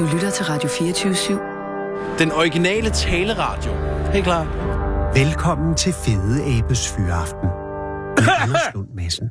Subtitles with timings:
[0.00, 1.32] Du lytter til Radio 24-7.
[2.18, 3.72] Den originale taleradio.
[4.12, 4.44] Helt klar.
[5.14, 7.48] Velkommen til Fede Abes Fyraften.
[8.52, 9.30] Med Lund Madsen.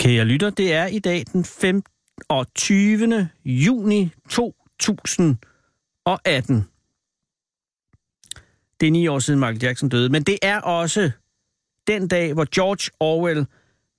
[0.00, 3.28] Kære lytter, det er i dag den 25.
[3.44, 6.68] juni 2018.
[8.80, 11.10] Det er ni år siden Michael Jackson døde, men det er også
[11.86, 13.46] den dag, hvor George Orwell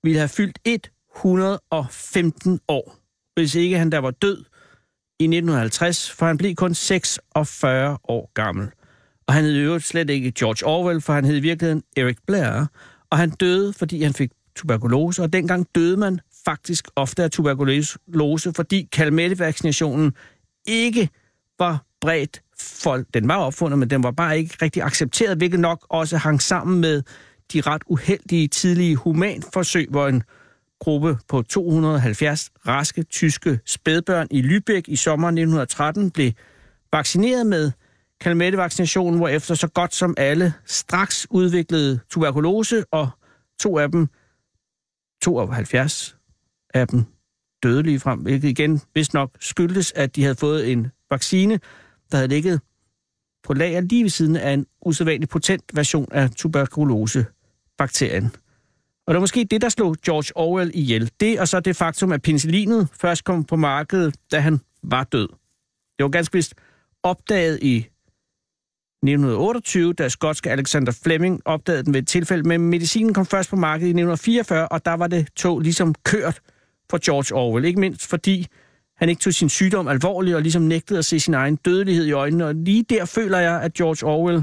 [0.02, 3.03] ville have fyldt 115 år,
[3.34, 4.36] hvis ikke han der var død
[5.20, 8.68] i 1950, for han blev kun 46 år gammel.
[9.26, 12.16] Og han hed i øvrigt slet ikke George Orwell, for han hed i virkeligheden Eric
[12.26, 12.66] Blair,
[13.10, 18.52] og han døde, fordi han fik tuberkulose, og dengang døde man faktisk ofte af tuberkulose,
[18.56, 20.12] fordi kalmettevaccinationen
[20.66, 21.08] ikke
[21.58, 23.06] var bredt folk.
[23.14, 26.80] den var opfundet, men den var bare ikke rigtig accepteret, hvilket nok også hang sammen
[26.80, 27.02] med
[27.52, 30.22] de ret uheldige tidlige humanforsøg, hvor en
[30.84, 36.32] gruppe på 270 raske tyske spædbørn i Lübeck i sommeren 1913 blev
[36.92, 37.72] vaccineret med
[38.20, 43.08] kalmettevaccinationen, hvor efter så godt som alle straks udviklede tuberkulose, og
[43.60, 44.08] to af dem,
[45.22, 46.16] 72
[46.74, 47.04] af dem,
[47.62, 51.60] døde lige frem, hvilket igen vist nok skyldtes, at de havde fået en vaccine,
[52.10, 52.60] der havde ligget
[53.44, 58.30] på lager lige ved siden af en usædvanlig potent version af tuberkulosebakterien.
[59.06, 61.10] Og det var måske det, der slog George Orwell ihjel.
[61.20, 65.28] Det og så det faktum, at penicillinet først kom på markedet, da han var død.
[65.98, 66.54] Det var ganske vist
[67.02, 67.76] opdaget i
[69.04, 73.56] 1928, da skotske Alexander Fleming opdagede den ved et tilfælde, men medicinen kom først på
[73.56, 76.40] markedet i 1944, og der var det tog ligesom kørt
[76.90, 77.64] for George Orwell.
[77.64, 78.46] Ikke mindst fordi
[78.96, 82.12] han ikke tog sin sygdom alvorligt og ligesom nægtede at se sin egen dødelighed i
[82.12, 82.46] øjnene.
[82.46, 84.42] Og lige der føler jeg, at George Orwell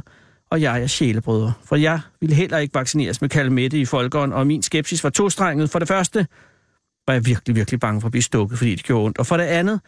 [0.51, 1.53] og jeg er sjælebrødre.
[1.65, 5.69] For jeg ville heller ikke vaccineres med kalmette i folkeånd, og min skepsis var tostrenget.
[5.69, 6.27] For det første
[7.07, 9.17] var jeg virkelig, virkelig bange for at blive stukket, fordi det gjorde ondt.
[9.17, 9.79] Og for det andet,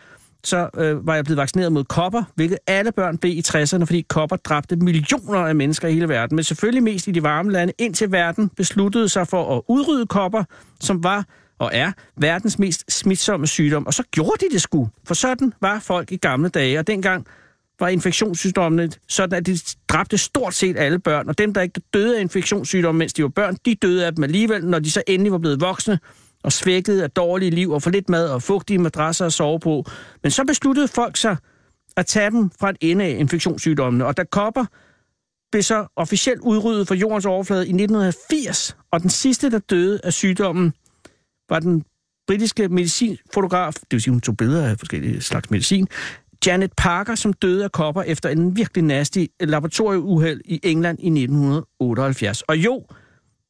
[0.43, 4.01] så øh, var jeg blevet vaccineret mod kopper, hvilket alle børn blev i 60'erne, fordi
[4.01, 7.73] kopper dræbte millioner af mennesker i hele verden, men selvfølgelig mest i de varme lande,
[7.77, 10.43] indtil verden besluttede sig for at udrydde kopper,
[10.79, 11.25] som var
[11.59, 13.87] og er verdens mest smitsomme sygdom.
[13.87, 17.27] Og så gjorde de det sgu, for sådan var folk i gamle dage, og dengang
[17.79, 19.57] var infektionssygdommene sådan, at de
[19.87, 23.29] dræbte stort set alle børn, og dem, der ikke døde af infektionssygdomme, mens de var
[23.29, 25.99] børn, de døde af dem alligevel, når de så endelig var blevet voksne
[26.43, 29.85] og svækket af dårlige liv og for lidt mad og fugtige madrasser at sove på.
[30.23, 31.37] Men så besluttede folk sig
[31.97, 34.65] at tage dem fra et ende af infektionssygdommene, og da kopper
[35.51, 40.13] blev så officielt udryddet fra jordens overflade i 1980, og den sidste, der døde af
[40.13, 40.73] sygdommen,
[41.49, 41.83] var den
[42.27, 45.87] britiske medicinfotograf, det vil sige, hun tog billeder af forskellige slags medicin,
[46.47, 52.41] Janet Parker, som døde af kopper efter en virkelig nasty laboratorieuheld i England i 1978.
[52.41, 52.85] Og jo,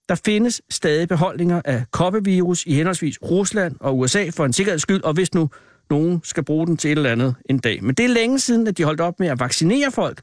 [0.10, 5.04] der findes stadig beholdninger af koppevirus i henholdsvis Rusland og USA for en sikkerheds skyld,
[5.04, 5.50] og hvis nu
[5.90, 7.84] nogen skal bruge den til et eller andet en dag.
[7.84, 10.22] Men det er længe siden, at de holdt op med at vaccinere folk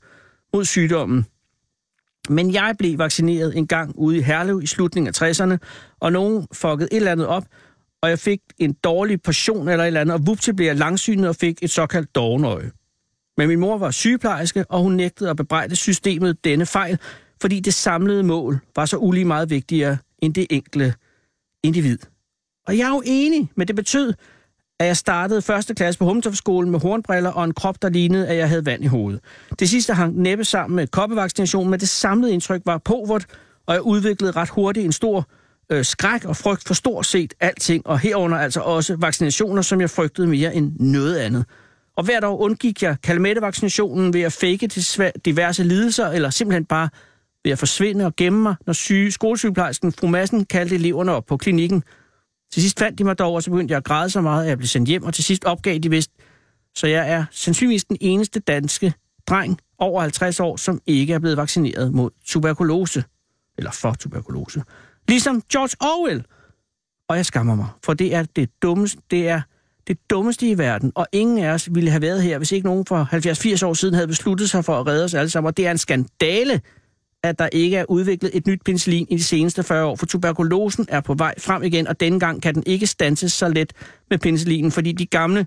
[0.54, 1.26] mod sygdommen.
[2.28, 5.56] Men jeg blev vaccineret en gang ude i Herlev i slutningen af 60'erne,
[6.00, 7.44] og nogen fuckede et eller andet op,
[8.02, 11.28] og jeg fik en dårlig portion eller et eller andet, og vupti blev jeg langsynet
[11.28, 12.70] og fik et såkaldt dovenøje.
[13.36, 16.98] Men min mor var sygeplejerske, og hun nægtede at bebrejde systemet denne fejl,
[17.40, 20.94] fordi det samlede mål var så ulige meget vigtigere end det enkelte
[21.62, 21.98] individ.
[22.66, 24.14] Og jeg er jo enig, men det betød,
[24.80, 28.36] at jeg startede første klasse på Humtofskolen med hornbriller og en krop, der lignede, at
[28.36, 29.20] jeg havde vand i hovedet.
[29.58, 33.26] Det sidste hang næppe sammen med koppevaccination, men det samlede indtryk var påvort,
[33.66, 35.28] og jeg udviklede ret hurtigt en stor
[35.70, 39.90] øh, skræk og frygt for stort set alting, og herunder altså også vaccinationer, som jeg
[39.90, 41.44] frygtede mere end noget andet.
[41.96, 46.88] Og hvert år undgik jeg kalmettevaccinationen ved at fake til diverse lidelser, eller simpelthen bare
[47.44, 51.36] ved at forsvinde og gemme mig, når syge skolesygeplejersken fru Madsen kaldte eleverne op på
[51.36, 51.82] klinikken.
[52.52, 54.48] Til sidst fandt de mig dog, og så begyndte jeg at græde så meget, at
[54.48, 56.10] jeg blev sendt hjem, og til sidst opgav de vist.
[56.74, 58.92] Så jeg er sandsynligvis den eneste danske
[59.26, 63.04] dreng over 50 år, som ikke er blevet vaccineret mod tuberkulose.
[63.58, 64.62] Eller for tuberkulose.
[65.10, 66.24] Ligesom George Orwell.
[67.08, 69.40] Og jeg skammer mig, for det er det dummeste, det er
[69.86, 72.86] det dummeste i verden, og ingen af os ville have været her, hvis ikke nogen
[72.86, 73.08] for
[73.62, 75.46] 70-80 år siden havde besluttet sig for at redde os alle sammen.
[75.46, 76.60] Og det er en skandale,
[77.22, 80.86] at der ikke er udviklet et nyt penicillin i de seneste 40 år, for tuberkulosen
[80.88, 83.72] er på vej frem igen, og denne gang kan den ikke stanses så let
[84.10, 85.46] med penicillinen, fordi de gamle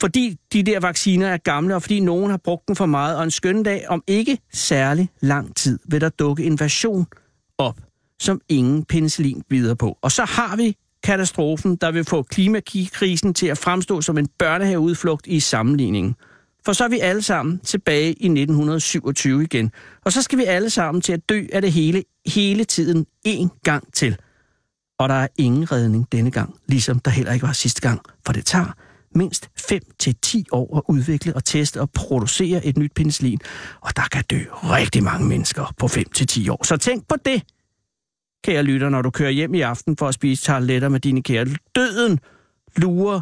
[0.00, 3.24] fordi de der vacciner er gamle, og fordi nogen har brugt den for meget, og
[3.24, 7.06] en skøn dag om ikke særlig lang tid vil der dukke en version
[7.58, 7.80] op,
[8.20, 9.98] som ingen penicillin bider på.
[10.02, 15.26] Og så har vi katastrofen, der vil få klimakrisen til at fremstå som en børnehaveudflugt
[15.26, 16.14] i sammenligningen.
[16.64, 19.70] For så er vi alle sammen tilbage i 1927 igen.
[20.04, 23.50] Og så skal vi alle sammen til at dø af det hele, hele tiden en
[23.64, 24.16] gang til.
[24.98, 28.32] Og der er ingen redning denne gang, ligesom der heller ikke var sidste gang, for
[28.32, 28.72] det tager
[29.16, 33.40] mindst 5 til 10 år at udvikle og teste og producere et nyt penicillin.
[33.80, 36.64] Og der kan dø rigtig mange mennesker på 5 til 10 år.
[36.64, 37.42] Så tænk på det,
[38.44, 41.46] kære lytter, når du kører hjem i aften for at spise tarletter med dine kære.
[41.74, 42.18] Døden
[42.76, 43.20] lurer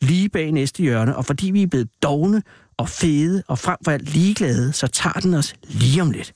[0.00, 2.42] lige bag næste hjørne, og fordi vi er blevet dogne
[2.76, 6.32] og fede og frem for alt ligeglade, så tager den os lige om lidt.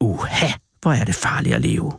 [0.00, 0.48] Uha,
[0.82, 1.92] hvor er det farligt at leve.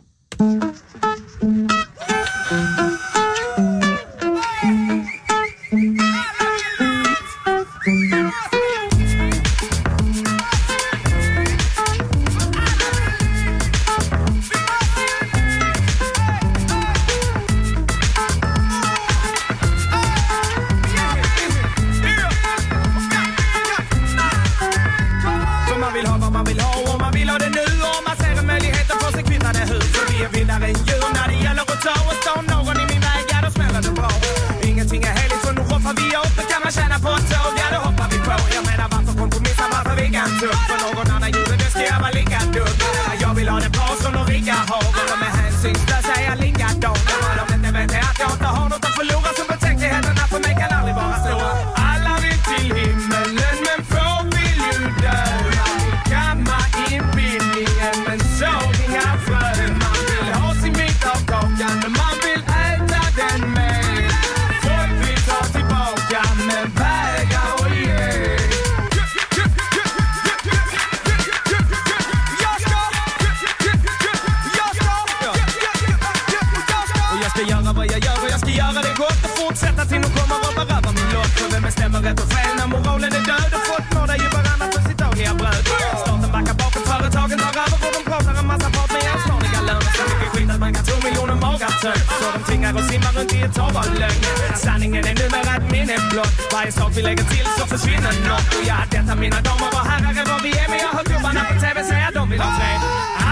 [87.54, 89.92] Företagen tar de pratar en massa prat med hans ansvariga löner.
[89.98, 92.06] Så mycket skit att man kan tro miljoner magar tömt.
[92.20, 94.20] Så de tvingar och simmar runt i ett hav av lögn.
[94.66, 96.34] Sanningen är numera ett minne blott.
[96.54, 100.14] Varje sak vi lägger till så försvinner nåt Och ja, detta mina damer och herrar
[100.22, 100.68] är vad vi är.
[100.72, 102.80] Men jag hör gubbarna på TV säga de vill ha fred.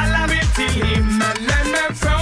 [0.01, 2.22] Alla vill till himmelen men få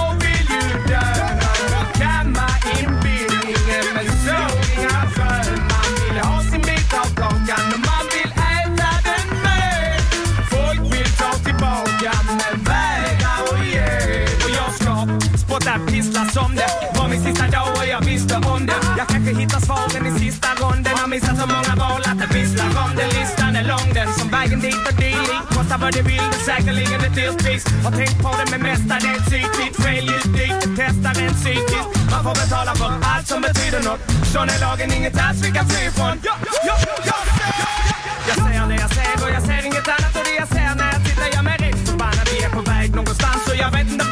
[16.20, 18.80] spotta pissla som det var min sista dag och jag visste om det.
[18.98, 20.92] Jag kanske hittar svaren i sista ronden.
[20.96, 23.06] Har missat så många val att det visslar om det.
[23.18, 27.00] Listan är lång den som vägen dit och dylikt Kostar vad det vill, det säkerligen
[27.00, 27.64] ett dyrt pris.
[27.84, 29.76] Har tänkt på det men mestadels ytligt.
[29.84, 31.90] Fel ljud dit, det testar en psykiskt.
[32.12, 34.00] Man får betala för allt som betyder något.
[34.32, 36.14] Sån är lagen, inget alls vi kan fly ifrån.
[36.28, 36.34] Ja,
[36.68, 36.76] ja,
[37.10, 37.18] ja,
[38.28, 40.88] jag ser det jag ser och jag ser inget annat och det jag ser när
[40.94, 42.26] jag tittar gör mig rätt förbannad.
[42.32, 44.09] Vi är på väg någonstans och jag vet inte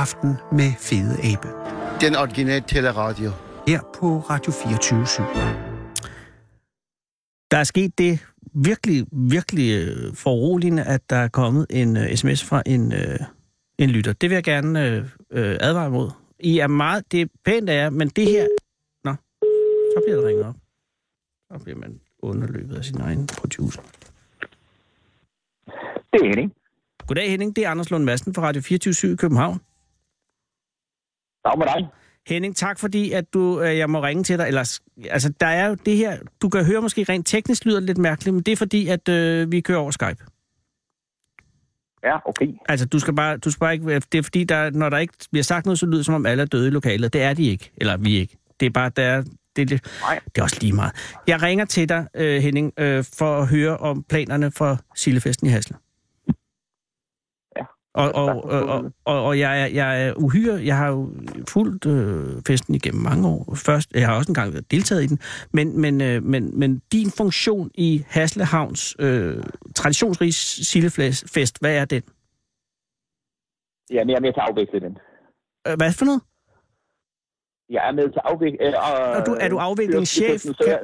[0.00, 1.48] Fyraften med Fede Abe.
[2.00, 3.30] Den originale teleradio.
[3.68, 5.00] Her på Radio 24
[7.50, 12.44] Der er sket det virkelig, virkelig øh, foruroligende, at der er kommet en uh, sms
[12.44, 13.26] fra en, uh,
[13.78, 14.12] en lytter.
[14.12, 14.98] Det vil jeg gerne
[15.30, 16.10] uh, uh, advare imod.
[16.38, 18.46] I er meget, det er pænt af jer, men det her...
[19.04, 19.14] Nå,
[19.94, 20.54] så bliver der ringet op.
[21.52, 23.82] Så bliver man underløbet af sin egen producer.
[26.12, 26.52] Det er Henning.
[27.06, 29.60] Goddag Henning, det er Anders Lund Madsen fra Radio 24 i København.
[31.44, 31.88] Dag med dig.
[32.26, 34.46] Henning, tak fordi, at du, øh, jeg må ringe til dig.
[34.46, 34.78] Eller,
[35.10, 37.98] altså, der er jo det her, du kan høre måske rent teknisk lyder det lidt
[37.98, 40.24] mærkeligt, men det er fordi, at øh, vi kører over Skype.
[42.04, 42.46] Ja, okay.
[42.68, 45.14] Altså, du skal bare, du skal bare ikke, det er fordi, der, når der ikke
[45.30, 47.12] bliver sagt noget, så lyder det, som om alle er døde i lokalet.
[47.12, 48.36] Det er de ikke, eller vi ikke.
[48.60, 49.22] Det er bare, der er,
[49.56, 50.20] det, er lidt, Nej.
[50.24, 50.92] det er også lige meget.
[51.26, 55.50] Jeg ringer til dig, øh, Henning, øh, for at høre om planerne for Sillefesten i
[55.50, 55.76] Hasle.
[57.94, 61.10] Og, og, og, og, og, og jeg, er, jeg er uhyre, jeg har jo
[61.48, 63.54] fulgt øh, festen igennem mange år.
[63.54, 65.18] Først, jeg har også engang deltaget i den,
[65.52, 69.42] men, men, øh, men, men din funktion i Haslehavns øh,
[69.74, 72.02] traditionsrige sillefest, hvad er den?
[73.90, 74.98] Jeg er med til at afvikle den.
[75.68, 76.22] Øh, hvad for noget?
[77.70, 78.66] Jeg er med til afvikle...
[78.66, 78.74] Øh,
[79.20, 80.40] Og du- er du afviklingschef?
[80.40, 80.80] Så jeg-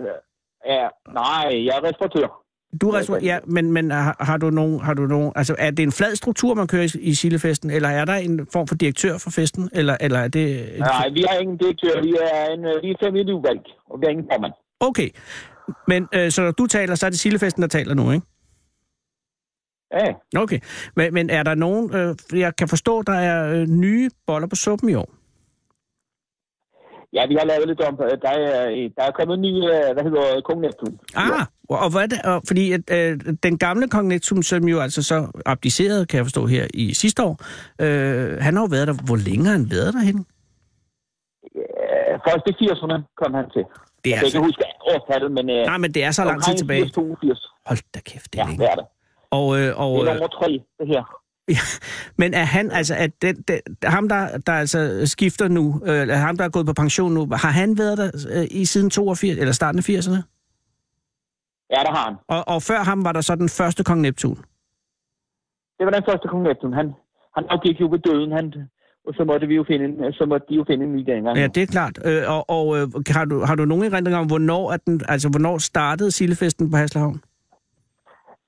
[0.66, 2.42] Ja, nej, jeg er restauratør.
[2.80, 5.70] Du er restaurant, ja, men, men har, har du nogen, har du nogen, altså er
[5.70, 8.74] det en flad struktur, man kører i, i Sillefesten, eller er der en form for
[8.74, 10.74] direktør for festen, eller, eller er det...
[10.78, 12.02] Nej, vi har ingen direktør.
[12.02, 14.52] Vi er en øh, vi er familieudvalg, og vi har ingen formand.
[14.80, 15.10] Okay,
[15.88, 18.26] men øh, så når du taler, så er det Sillefesten, der taler nu, ikke?
[19.92, 20.60] Ja, Okay,
[20.96, 24.56] men, men er der nogen, øh, jeg kan forstå, der er øh, nye boller på
[24.56, 25.15] suppen i år?
[27.16, 27.96] Ja, vi har lavet lidt om...
[27.96, 30.98] Der er, der er kommet en ny, øh, hvad hedder Kong Neptun.
[31.14, 34.80] Ah, og, hvad er det, og, fordi at, øh, den gamle kong Neptun, som jo
[34.80, 37.34] altså så abdicerede, kan jeg forstå her i sidste år,
[37.84, 40.26] øh, han har jo været der, hvor længe har han været derhen?
[41.54, 43.64] Ja, først i 80'erne kom han til.
[44.04, 45.44] Det er Jeg kan ikke altså, huske årstallet, men...
[45.50, 46.88] Øh, nej, men det er så lang tid tilbage.
[46.88, 47.46] 82.
[47.66, 48.62] Hold da kæft, det er Ja, længe.
[48.62, 48.86] det er det.
[49.30, 51.02] Og, øh, og, Det er øh, nummer tre, det her.
[52.20, 56.36] Men er han, altså, at den, den, ham, der, der altså skifter nu, øh, ham,
[56.36, 59.52] der er gået på pension nu, har han været der øh, i siden 82, eller
[59.52, 60.22] starten af 80'erne?
[61.70, 62.16] Ja, der har han.
[62.28, 64.36] Og, og før ham var der så den første kong Neptun.
[65.78, 66.72] Det var den første kong Neptun.
[66.72, 66.92] Han,
[67.36, 68.52] han afgik jo ved døden, han,
[69.06, 71.38] og så måtte, vi jo finde så måtte de jo finde en ny dengang.
[71.38, 71.98] Ja, det er klart.
[72.04, 75.28] Øh, og og øh, har, du, har du nogen erindring om, hvornår, er den, altså,
[75.28, 77.20] hvornår startede Sillefesten på Haslehavn?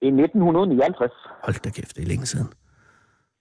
[0.03, 1.13] I 1959.
[1.45, 2.49] Hold da kæft, det er længe siden.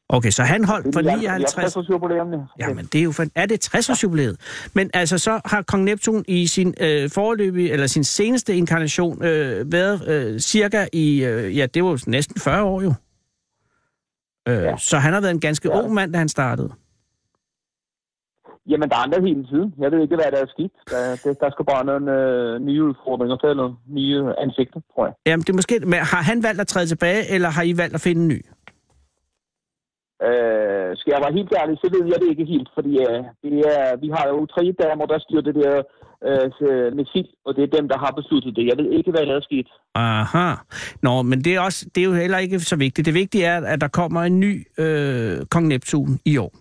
[0.10, 1.78] Okay, så han holdt for 59...
[1.78, 2.28] års jubilæum.
[2.60, 3.32] Jamen, det er jo fan...
[3.36, 4.38] Er det 60 års jubilæet?
[4.74, 9.72] Men altså, så har kong Neptun i sin øh, forløbige, eller sin seneste inkarnation, øh,
[9.72, 12.94] været øh, cirka i, øh, ja, det var jo næsten 40 år jo.
[14.48, 14.78] Øh, Ja.
[14.78, 15.80] Så han har været en ganske Ja.
[15.84, 16.70] ung mand, da han startede.
[18.70, 19.74] Jamen, der er andre hele tiden.
[19.80, 20.72] Jeg ved ikke, hvad der er skidt.
[20.90, 25.14] Der, der skal bare nogle øh, nye udfordringer til, eller nye ansigter, tror jeg.
[25.26, 25.80] Jamen, det er måske...
[25.80, 28.42] Men har han valgt at træde tilbage, eller har I valgt at finde en ny?
[30.26, 33.56] Øh, skal jeg være helt ærlig, så ved jeg det ikke helt, fordi øh, det
[33.76, 35.76] er, vi har jo tre damer, der styrer det der
[36.28, 38.66] øh, med sild, og det er dem, der har besluttet det.
[38.70, 39.68] Jeg ved ikke, hvad der er sket.
[39.96, 40.50] Aha.
[41.02, 43.06] Nå, men det er, også, det er jo heller ikke så vigtigt.
[43.06, 46.52] Det vigtige er, at der kommer en ny øh, kong Neptun i år.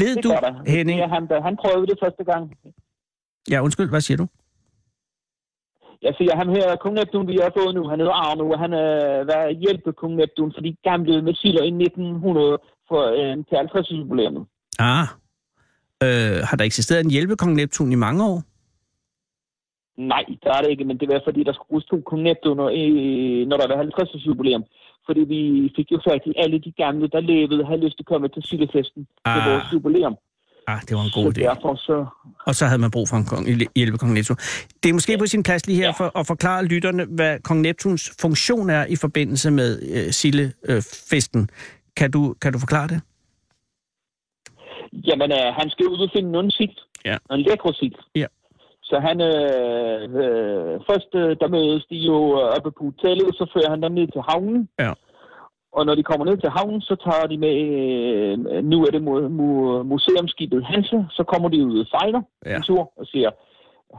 [0.00, 0.62] Ved Det du, der.
[0.66, 1.00] Henning...
[1.00, 2.42] Er han, han prøvede det første gang.
[3.50, 4.26] Ja, undskyld, hvad siger du?
[6.02, 8.72] Jeg siger, ham her, kong Neptun, vi har fået nu, han hedder Arno, og han
[8.72, 13.90] øh, var hjælpe kong Neptun for de gamle missiler i 1900 for, øh, til 50
[13.90, 14.44] jubilæumet.
[14.78, 15.06] Ah.
[16.04, 18.38] Øh, har der eksisteret en hjælpekong Neptun i mange år?
[20.12, 22.68] Nej, der er det ikke, men det var fordi, der skulle bruges to kong Neptuner,
[22.68, 22.84] i,
[23.48, 24.64] når der var 50 jubilæum.
[25.06, 28.06] Fordi vi fik jo fat i alle de gamle, der levede, havde lyst til at
[28.12, 29.02] komme til Sillefesten
[29.34, 29.50] til Ah.
[29.50, 30.16] vores jubilæum.
[30.70, 31.42] Ah, det var en god så idé.
[31.50, 31.96] derfor så...
[32.46, 33.44] Og så havde man brug for en kong,
[33.76, 34.36] hjælpekong Neptun.
[34.82, 38.12] Det er måske på sin plads lige her for at forklare lytterne, hvad kong Neptuns
[38.20, 41.50] funktion er i forbindelse med øh, Sille-festen.
[41.96, 43.00] Kan du, kan du forklare det?
[45.08, 46.76] Jamen, øh, han skal ud og finde nogle sild.
[47.04, 47.16] Ja.
[47.32, 47.98] En lækre sild.
[48.14, 48.26] Ja.
[48.82, 53.44] Så han, øh, øh, først øh, der mødes de jo øh, oppe på hotellet, så
[53.54, 54.68] fører han dem ned til havnen.
[54.78, 54.92] Ja.
[55.72, 57.54] Og når de kommer ned til havnen, så tager de med,
[58.56, 62.50] øh, nu er det mu- mu- museumskibet Hanse, så kommer de ud og fejler Ja.
[62.50, 62.56] ja.
[62.56, 63.30] en tur og siger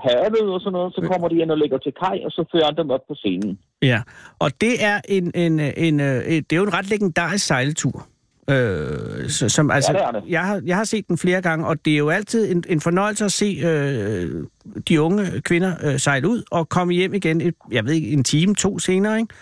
[0.06, 2.66] havet og sådan noget, så kommer de ind og lægger til kaj, og så fører
[2.66, 3.60] han dem op på scenen.
[3.82, 4.01] Ja,
[4.40, 8.08] og det er en, en, en, øh, et, det er jo en ret legendarisk sejltur.
[8.50, 10.24] Øh, så, som, altså, det er det.
[10.30, 12.82] Jeg, har, jeg har set den flere gange, og det er jo altid en, en
[12.82, 14.44] fornøjelse at se øh,
[14.88, 18.24] de unge kvinder øh, sejle ud og komme hjem igen, et, jeg ved ikke, en
[18.24, 19.34] time, to senere, ikke?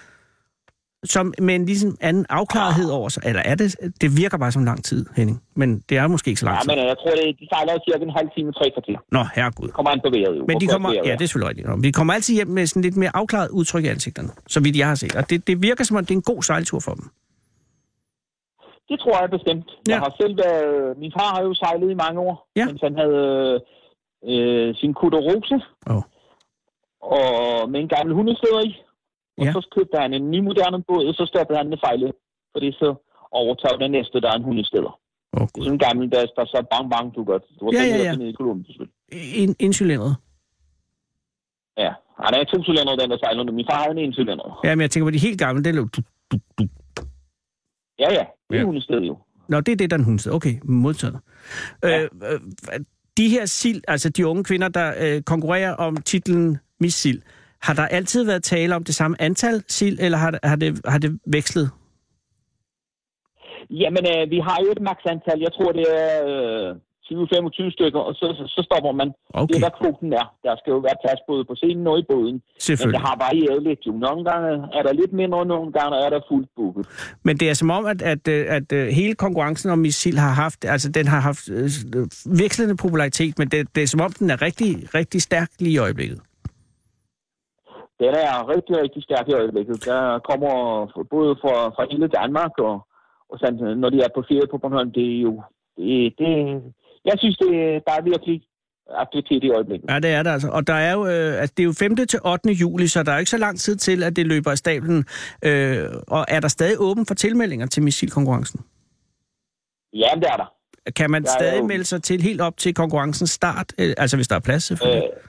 [1.05, 3.23] Som med en ligesom anden afklarethed over sig.
[3.25, 5.43] Eller er det, det virker bare som lang tid, Henning.
[5.55, 6.69] Men det er måske ikke så lang Ja, tid.
[6.69, 8.97] men øh, jeg tror, det, de sejler cirka en halv time, tre kvarter.
[9.11, 9.69] Nå, herregud.
[9.69, 10.45] Kommer an på vejret jo.
[10.47, 11.83] Men de kommer, ja, det er selvfølgelig rigtigt.
[11.83, 14.87] Vi kommer altid hjem med sådan lidt mere afklaret udtryk i ansigterne, så vidt jeg
[14.87, 15.15] har set.
[15.15, 17.05] Og det, det virker som om, det er en god sejltur for dem.
[18.89, 19.67] Det tror jeg bestemt.
[19.87, 19.91] Ja.
[19.93, 20.97] Jeg har selv været...
[21.01, 22.65] Min far har jo sejlet i mange år, Ja.
[22.65, 23.59] mens han havde
[24.31, 25.57] øh, sin kutter Rose.
[25.93, 26.03] Åh.
[27.17, 28.71] Og med en gammel hundestøder i.
[29.39, 29.51] Og Ja.
[29.51, 32.11] så købte han en ny moderne båd, og så stoppede han med fejlet.
[32.53, 32.89] Fordi så
[33.31, 34.91] overtog den næste, der er en hundesteder.
[35.33, 35.63] Åh, oh, gud.
[35.63, 37.43] Sådan en gammel, der, der så bang bang, du godt.
[37.59, 38.11] Du Ja, ja, ja.
[38.11, 38.89] den i Columbus, vel?
[39.41, 40.15] En, incylindret.
[41.77, 41.91] Ja.
[42.23, 43.51] Han er to cylinder, den der sejler nu.
[43.51, 44.59] Min far havde en en cylinder.
[44.63, 45.87] Ja, men jeg tænker på de helt gamle, det er jo...
[45.95, 46.63] Du, du, du.
[47.99, 48.25] Ja, ja.
[48.49, 48.71] Det er Ja.
[48.73, 48.79] ja.
[48.79, 49.17] sted jo.
[49.47, 50.31] Nå, det er det, der er en hundsted.
[50.31, 51.19] Okay, modtaget.
[51.83, 52.01] Ja.
[52.03, 52.39] Øh, øh,
[53.17, 57.21] de her sild, altså de unge kvinder, der øh, konkurrerer om titlen Miss Sild,
[57.61, 60.97] har der altid været tale om det samme antal sild, eller har, har, det, har
[60.97, 61.69] det vekslet?
[63.69, 65.39] Jamen, øh, vi har jo et maks antal.
[65.39, 66.75] Jeg tror, det er øh,
[67.11, 69.09] 20-25 stykker, og så, så, så stopper man.
[69.33, 69.47] Okay.
[69.47, 70.25] Det er, hvad kvoten er.
[70.43, 72.37] Der skal jo være plads både på scenen og i båden.
[72.79, 73.91] Men det har varieret lidt jo.
[73.91, 76.85] Nogle gange er der lidt mindre, og nogle gange er der fuldt booket.
[77.23, 80.17] Men det er som om, at, at, øh, at, at hele konkurrencen om Miss Sild
[80.17, 81.69] har haft, altså den har haft øh,
[82.41, 85.77] vekslende popularitet, men det, det er som om, den er rigtig, rigtig stærk lige i
[85.77, 86.19] øjeblikket.
[87.99, 89.85] Den er rigtig, rigtig stærk i øjeblikket.
[89.85, 90.53] Der kommer
[91.15, 92.75] både fra, fra hele Danmark, og,
[93.29, 95.33] og sådan, når de er på ferie på Bornholm, det er jo...
[95.77, 96.29] Det, det,
[97.05, 97.49] jeg synes, det,
[97.87, 98.41] der er virkelig
[99.03, 99.89] aktivitet i øjeblikket.
[99.89, 100.49] Ja, det er det altså.
[100.49, 101.95] Og der er jo, øh, altså, det er jo 5.
[101.95, 102.49] til 8.
[102.51, 105.05] juli, så der er ikke så lang tid til, at det løber af stablen.
[105.45, 108.59] Øh, og er der stadig åben for tilmeldinger til missilkonkurrencen?
[109.93, 110.53] Ja, det er der.
[110.95, 113.73] Kan man Der er stadig jo- melde sig til helt op til konkurrencens start?
[113.79, 115.03] Øh, altså hvis der er plads, selvfølgelig.
[115.03, 115.28] Øh,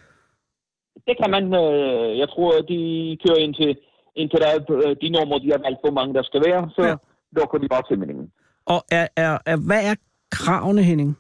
[1.07, 2.79] det kan man, øh, jeg tror, de
[3.27, 3.79] kører ind til,
[4.15, 4.51] ind til der,
[4.89, 6.89] øh, de numre, de har valgt, hvor mange der skal være, så Ja.
[6.89, 6.97] ja.
[7.33, 8.33] lukker de bare tilmeldingen.
[8.67, 9.95] Og er, er, er, hvad er
[10.31, 11.19] kravene, Henning?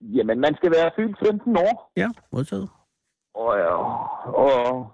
[0.00, 2.68] Jamen, man skal være fyldt 15 år, Ja, modtaget.
[3.34, 3.84] og, og,
[4.34, 4.86] og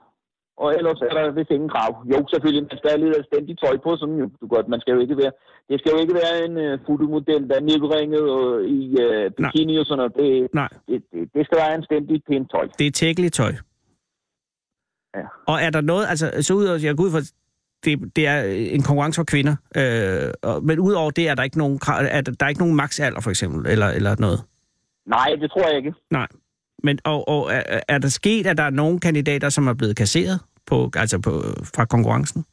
[0.78, 1.90] ellers er der vist ingen krav.
[2.12, 4.94] Jo, selvfølgelig, man skal have lidt anstændigt tøj på, sådan jo, du godt, man skal
[4.96, 5.32] jo ikke være,
[5.68, 8.44] det skal jo ikke være en uh, fotomodel, der er nedringet og
[8.78, 10.14] i uh, bikini og sådan noget.
[10.20, 12.66] Det, Nej, det, det, det skal være anstændigt pænt tøj.
[12.78, 13.52] det er tækkeligt tøj.
[15.16, 15.24] Ja.
[15.46, 17.22] Og er der noget, altså så ud jeg går ud fra,
[17.84, 18.42] det, det er
[18.76, 22.32] en konkurrence for kvinder, øh, og, men udover det er der ikke nogen, er der,
[22.32, 24.40] der er ikke nogen maksalder for eksempel, eller, eller noget?
[25.06, 25.94] Nej, det tror jeg ikke.
[26.10, 26.26] Nej.
[26.84, 29.96] Men og, og er, er der sket, at der er nogle kandidater, som er blevet
[29.96, 31.30] kasseret på, altså på,
[31.74, 32.44] fra konkurrencen?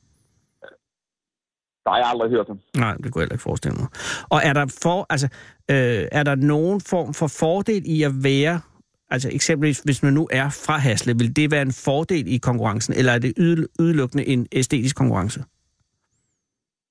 [1.84, 2.60] Der har jeg aldrig hørt om.
[2.78, 3.88] Nej, det kunne jeg heller ikke forestille mig.
[4.30, 5.28] Og er der, for, altså,
[5.72, 8.62] øh, er der nogen form for fordel i at være,
[9.10, 12.94] altså eksempelvis hvis man nu er fra Hasle, vil det være en fordel i konkurrencen,
[12.98, 13.34] eller er det
[13.80, 15.40] udelukkende en æstetisk konkurrence?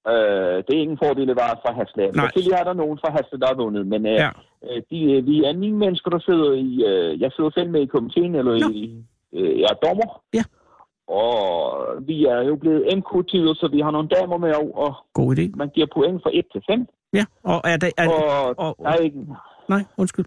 [0.09, 2.03] Øh, det er ingen fordel at være fra Hasle.
[2.11, 2.25] Nej.
[2.27, 4.31] Selvfølgelig er der nogen fra Hasle, der har vundet, men øh, Ja.
[4.69, 6.69] øh, de, øh, vi er ni mennesker, der sidder i...
[6.91, 9.05] Øh, jeg sidder selv med i komiteen, eller i...
[9.37, 10.23] Øh, jeg er dommer.
[10.35, 10.45] Ja.
[11.09, 11.43] Og
[12.07, 15.45] vi er jo blevet MK-tider, så vi har nogle damer med over, og God idé.
[15.57, 16.87] man giver point fra 1 til 5.
[17.19, 17.91] Ja, og er der...
[17.97, 19.19] Er, Og, og- der er ikke...
[19.69, 20.25] nej, undskyld.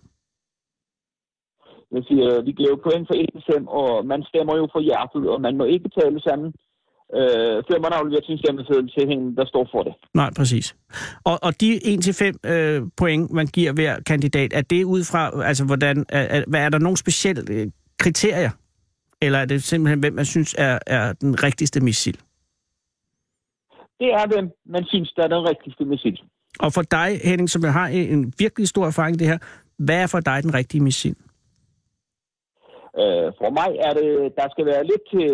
[1.95, 4.79] Jeg siger, vi giver jo point fra 1 til 5, og man stemmer jo for
[4.87, 6.49] hjertet, og man må ikke tale sammen,
[7.17, 9.93] øh, før man afleverer sin stemmeseddel til hende, der står for det.
[10.13, 10.75] Nej, præcis.
[11.29, 15.65] Og, og de 1-5 øh, point, man giver hver kandidat, er det ud fra, altså
[15.65, 17.67] hvordan, er, er, hvad er der nogle specielle øh,
[17.99, 18.49] kriterier?
[19.21, 22.19] Eller er det simpelthen, hvem man synes er, er den rigtigste missil?
[23.99, 26.13] Det er, hvem man synes, der er den rigtigste musik.
[26.59, 29.37] Og for dig, Henning, som har en virkelig stor erfaring i det her,
[29.77, 31.15] hvad er for dig den rigtige missil?
[33.01, 34.07] Øh, for mig er det,
[34.39, 35.27] der skal være lidt til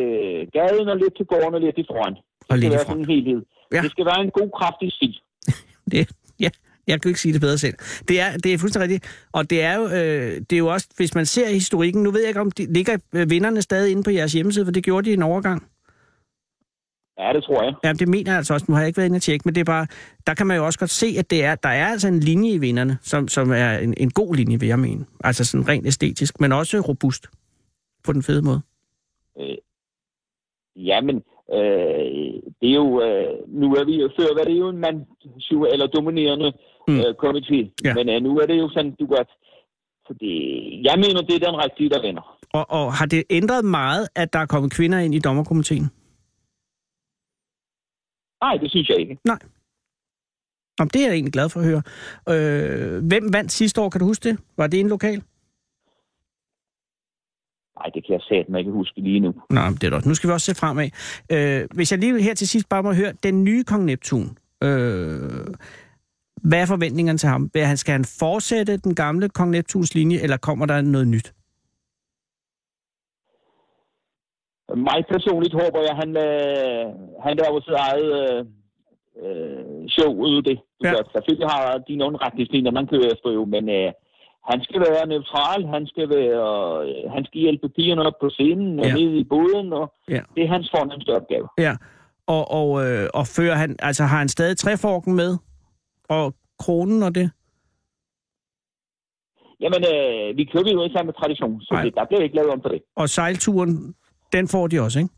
[0.58, 2.14] gaden og lidt til gården og lidt i foran.
[2.14, 2.88] Det Og lidt i front.
[2.88, 3.42] sådan en helhed.
[3.74, 3.82] Ja.
[3.82, 5.16] Det skal være en god, kraftig stil.
[5.92, 6.50] Det, ja,
[6.88, 7.74] jeg kan ikke sige det bedre selv.
[8.08, 9.28] Det er, det er fuldstændig rigtigt.
[9.32, 12.20] Og det er, jo, øh, det er jo også, hvis man ser historikken, nu ved
[12.20, 15.06] jeg ikke, om de, ligger øh, vinderne stadig inde på jeres hjemmeside, for det gjorde
[15.06, 15.68] de i en overgang.
[17.20, 17.74] Ja, det tror jeg.
[17.84, 18.66] Ja, det mener jeg altså også.
[18.70, 19.88] Nu har jeg ikke været inde og tjekke, men det er bare,
[20.28, 22.52] der kan man jo også godt se, at det er, der er altså en linje
[22.52, 25.06] i vinderne, som, som er en, en god linje, vil jeg mene.
[25.24, 27.28] Altså sådan rent æstetisk, men også robust
[28.04, 28.62] på den fede måde.
[29.40, 29.58] Øh,
[30.76, 31.16] jamen,
[31.54, 35.06] øh, det er jo, øh, nu er vi jo, før var det jo en mand,
[35.74, 36.54] eller dominerende
[36.88, 37.00] Mm.
[37.00, 37.60] øh, komité.
[37.84, 37.94] Ja.
[37.94, 39.30] Men øh, nu er det jo sådan, du godt,
[40.08, 40.32] fordi
[40.88, 42.38] jeg mener, det er den rigtige, der vinder.
[42.54, 45.86] Og, og har det ændret meget, at der er kommet kvinder ind i dommerkomiteen?
[48.44, 49.18] Nej, det synes jeg ikke.
[50.80, 51.82] Om det er jeg egentlig glad for at høre.
[52.30, 54.40] Øh, hvem vandt sidste år, kan du huske det?
[54.58, 55.24] Var det en lokal?
[57.80, 59.34] Nej, det kan jeg satme ikke huske lige nu.
[59.50, 60.06] Nej, men det er godt.
[60.06, 60.90] Nu skal vi også se fremad.
[61.32, 65.48] Øh, hvis jeg lige her til sidst bare må høre, den nye kong Neptun, øh,
[66.44, 67.52] hvad er forventningerne til ham?
[67.76, 71.34] Skal han fortsætte den gamle kong Neptuns linje, eller kommer der noget nyt?
[74.88, 76.86] Mig personligt håber jeg, han, øh,
[77.26, 78.40] han laver sit eget øh,
[79.26, 80.58] øh, show ud af det.
[80.84, 80.90] Ja.
[80.90, 80.96] ja.
[81.16, 83.92] Selvfølgelig har de nogle retningslinjer, man kører efter jo, men øh,
[84.52, 86.48] han skal være neutral, han skal være,
[86.88, 88.94] øh, han skal hjælpe pigerne op på scenen og Ja.
[88.94, 90.22] ned i båden, og Ja.
[90.36, 91.48] det er hans fornemmeste opgave.
[91.58, 91.74] Ja,
[92.28, 95.38] og, og, øh, og fører han, altså har han stadig træforken med?
[96.10, 97.32] Og kronen og det?
[99.60, 101.84] Jamen, øh, vi kører jo ikke sammen med tradition, så Nej.
[101.84, 102.82] det, der bliver ikke lavet om på det.
[102.96, 103.96] Og sejlturen,
[104.34, 105.14] den får de også, ikke?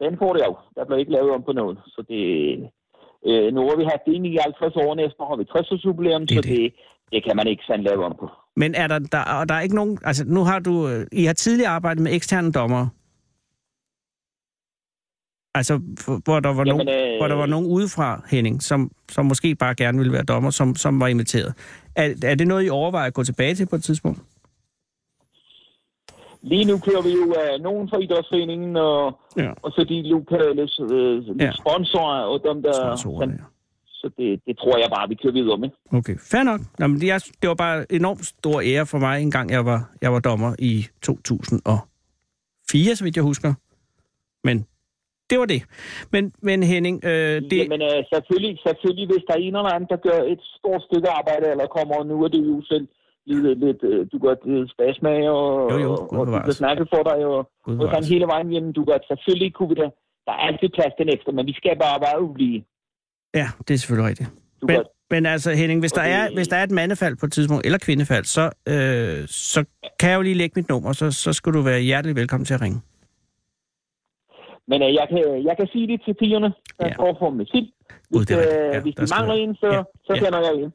[0.00, 0.56] Den får det jo.
[0.76, 1.78] Der bliver ikke lavet om på noget.
[1.86, 2.22] Så det,
[3.28, 5.84] øh, nu har vi haft det i 59 år, næste år har vi 60 års
[5.84, 6.74] jubilæum, Det så det,
[7.12, 8.28] det kan man ikke sådan lave om på.
[8.56, 9.98] Men er der, der, og der er ikke nogen...
[10.04, 10.88] Altså, nu har du...
[10.88, 12.88] øh, I har tidligere arbejdet med eksterne dommere.
[15.54, 15.80] Altså,
[16.24, 19.54] hvor der var, Jamen, nogen, øh, hvor der var nogen udefra, Henning, som, som måske
[19.54, 21.54] bare gerne ville være dommer, som, som var inviteret.
[21.96, 24.20] Er, er det noget, I overvejer at gå tilbage til på et tidspunkt?
[26.42, 29.50] Lige nu kører vi jo øh, nogen fra idrætsforeningen, og, Ja.
[29.62, 31.52] og så de lokale øh, Ja.
[31.52, 32.72] sponsorer, og dem der...
[32.72, 33.44] Sponsorerne, ja.
[33.86, 35.68] Så det, det tror jeg bare, vi kører videre med.
[35.92, 36.60] Okay, fair nok.
[36.78, 39.64] Nå, men det, er, det var bare enormt stor ære for mig, en gang jeg
[39.66, 43.54] var, jeg var dommer i 2004, så vidt jeg husker.
[44.44, 44.66] Men
[45.30, 45.62] det var det.
[46.14, 47.58] Men, men Henning, øh, det.
[47.62, 51.08] Jamen øh, selvfølgelig, selvfølgelig, hvis der er en eller anden, der gør et stort stykke
[51.18, 52.86] arbejde, eller kommer, og nu er det jo selv
[53.26, 56.82] lidt, lidt øh, du gør det spasmag, og, Jo, jo, og, og du kan snakke
[56.94, 57.40] for dig, og,
[57.80, 59.86] og sådan hele vejen hjem, du gør selvfølgelig kunne vi da,
[60.26, 62.58] der er altid plads til ekstra, men vi skal bare være ulige.
[63.40, 64.28] ja, det er selvfølgelig rigtigt.
[64.62, 67.16] Du Men, men altså, Henning, hvis der, Og det- er, hvis der er et mandefald
[67.16, 69.64] på et tidspunkt, eller kvindefald, så, øh, så
[70.00, 72.54] kan jeg jo lige lægge mit nummer, så, så skal du være hjertelig velkommen til
[72.54, 72.80] at ringe.
[74.70, 76.86] Men øh, jeg, kan, jeg kan sige det til pigerne, der Ja.
[76.88, 76.94] ja.
[77.02, 77.64] går for musik.
[78.12, 78.58] Gud, Hvis, det rigtigt.
[78.58, 79.82] øh, Ja, hvis de skal mangler en, så, Ja, ja.
[80.06, 80.20] så ja.
[80.22, 80.70] kender jeg en.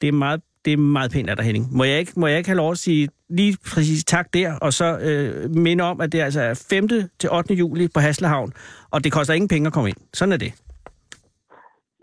[0.00, 1.64] Det er meget, det er meget pænt af dig, Henning.
[1.76, 4.72] Må jeg ikke, må jeg ikke have lov at sige lige præcis tak der, og
[4.72, 6.88] så øh, minde om, at det altså er 5.
[7.20, 7.54] til 8.
[7.54, 8.52] juli på Haslehavn,
[8.90, 9.96] og det koster ingen penge at komme ind.
[10.14, 10.52] Sådan er det.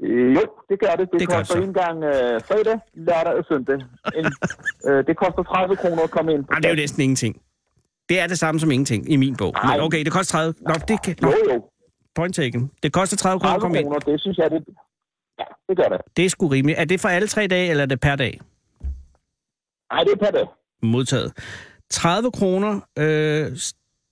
[0.04, 1.10] Øh, jo, det gør det.
[1.12, 3.76] Det, Det koster en gang øh, fredag, lørdag og søndag.
[4.20, 4.26] En,
[4.88, 6.44] øh, det koster 30 kroner at komme ind.
[6.52, 7.42] Ej, det er jo næsten ingenting.
[8.10, 9.54] Det er det samme som ingenting i min bog.
[9.64, 9.80] Men Ej.
[9.82, 10.54] okay, det koster 30...
[10.62, 11.16] Nå, det kan...
[11.22, 11.64] Nå, Jo, jo.
[12.16, 12.72] point taken.
[12.84, 14.02] Det koster 30 kroner at 30 komme ind.
[14.14, 14.64] det synes jeg, det...
[15.40, 16.02] Ja, det gør det.
[16.18, 16.80] Det er sgu rimeligt.
[16.80, 18.40] Er det for alle tre dage, eller er det per dag?
[19.94, 20.46] Nej, det er per dag.
[20.84, 21.34] Modtaget.
[21.90, 23.58] 30 kroner øh,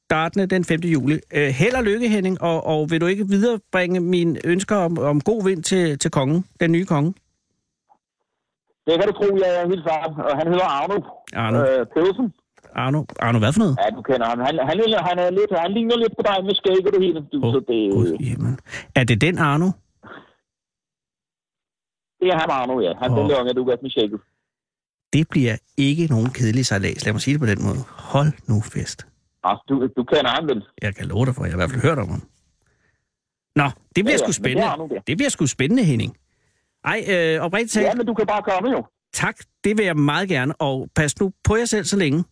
[0.06, 0.80] startende den 5.
[0.80, 1.20] juli.
[1.34, 5.22] Øh, held og lykke, Henning, og, og vil du ikke viderebringe mine ønsker om, om
[5.22, 7.14] god vind til, til kongen, den nye konge?
[8.88, 10.24] Det kan du tro, jeg er helt far.
[10.32, 11.02] Og han hedder Arno.
[11.34, 11.60] Arno.
[11.60, 12.34] Øh, Pedersen.
[12.76, 13.78] Arno, Arno, hvad for noget?
[13.84, 14.40] Ja, du kender ham.
[14.40, 17.20] Han, han, han, han, er lidt, han ligner lidt på dig med skæg og hele.
[17.34, 18.60] Du, Åh, så det, Gud, jamen.
[18.96, 19.70] Er det den Arno?
[22.20, 22.94] det er ham Arno, ja.
[23.02, 23.18] Han oh.
[23.18, 24.22] den lange, du gør med skægget.
[25.14, 27.06] Det bliver ikke nogen kedelig sejlads.
[27.06, 27.80] Lad mig sige det på den måde.
[27.90, 29.08] Hold nu fest.
[29.44, 30.64] Altså, du, du kender ham vel?
[30.82, 32.22] Jeg kan love dig for, jeg har i hvert fald hørt om ham.
[33.56, 33.64] Nå,
[33.96, 34.68] det bliver Ja, ja, sgu men det spændende.
[34.68, 34.88] Arno.
[35.08, 36.18] Det bliver sgu spændende, Henning.
[36.86, 38.86] Ej, øh, oprigtigt talt, Ja, men du kan bare komme jo.
[39.14, 39.36] tak.
[39.64, 40.54] Det vil jeg meget gerne.
[40.62, 42.24] Og pas nu på jer selv så længe.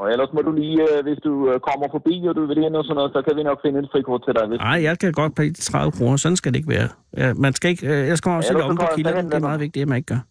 [0.00, 2.76] Og ellers må du lige, øh, hvis du øh, kommer forbi, og du vil ind
[2.76, 4.44] og sådan noget, så kan vi nok finde et frikort til dig.
[4.48, 6.16] Nej, jeg kan godt pæle de 30 kroner.
[6.16, 6.88] Sådan skal det ikke være.
[7.44, 9.82] Man skal ikke, øh, jeg skal også sætte om på derhen, Det er meget vigtigt,
[9.82, 10.22] at man ikke gør.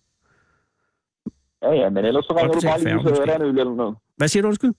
[1.63, 3.75] Ja, ja, men ellers så ringer du bare lige, hvis der er en øl eller
[3.84, 3.95] noget.
[4.17, 4.73] Hvad siger du, undskyld?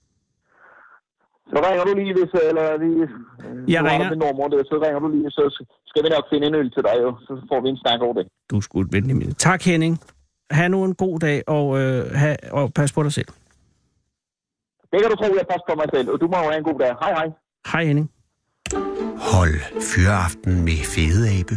[1.53, 4.09] Så ringer du lige, hvis, eller øh, Jeg ringer.
[4.09, 5.43] mit nummer, det, så ringer du lige, så
[5.89, 7.09] skal vi nok finde en øl til dig, jo.
[7.27, 8.25] Så får vi en snak over det.
[8.51, 9.37] Du sgu et venlig.
[9.37, 9.93] Tak, Henning.
[10.51, 13.27] Ha' nu en god dag, og, øh, ha, og pas på dig selv.
[14.91, 16.63] Det kan du tro, jeg passer på mig selv, og du må jo have en
[16.63, 16.95] god dag.
[17.01, 17.27] Hej, hej.
[17.71, 18.11] Hej, Henning.
[19.17, 21.55] Hold Fyraften med Fede Abe.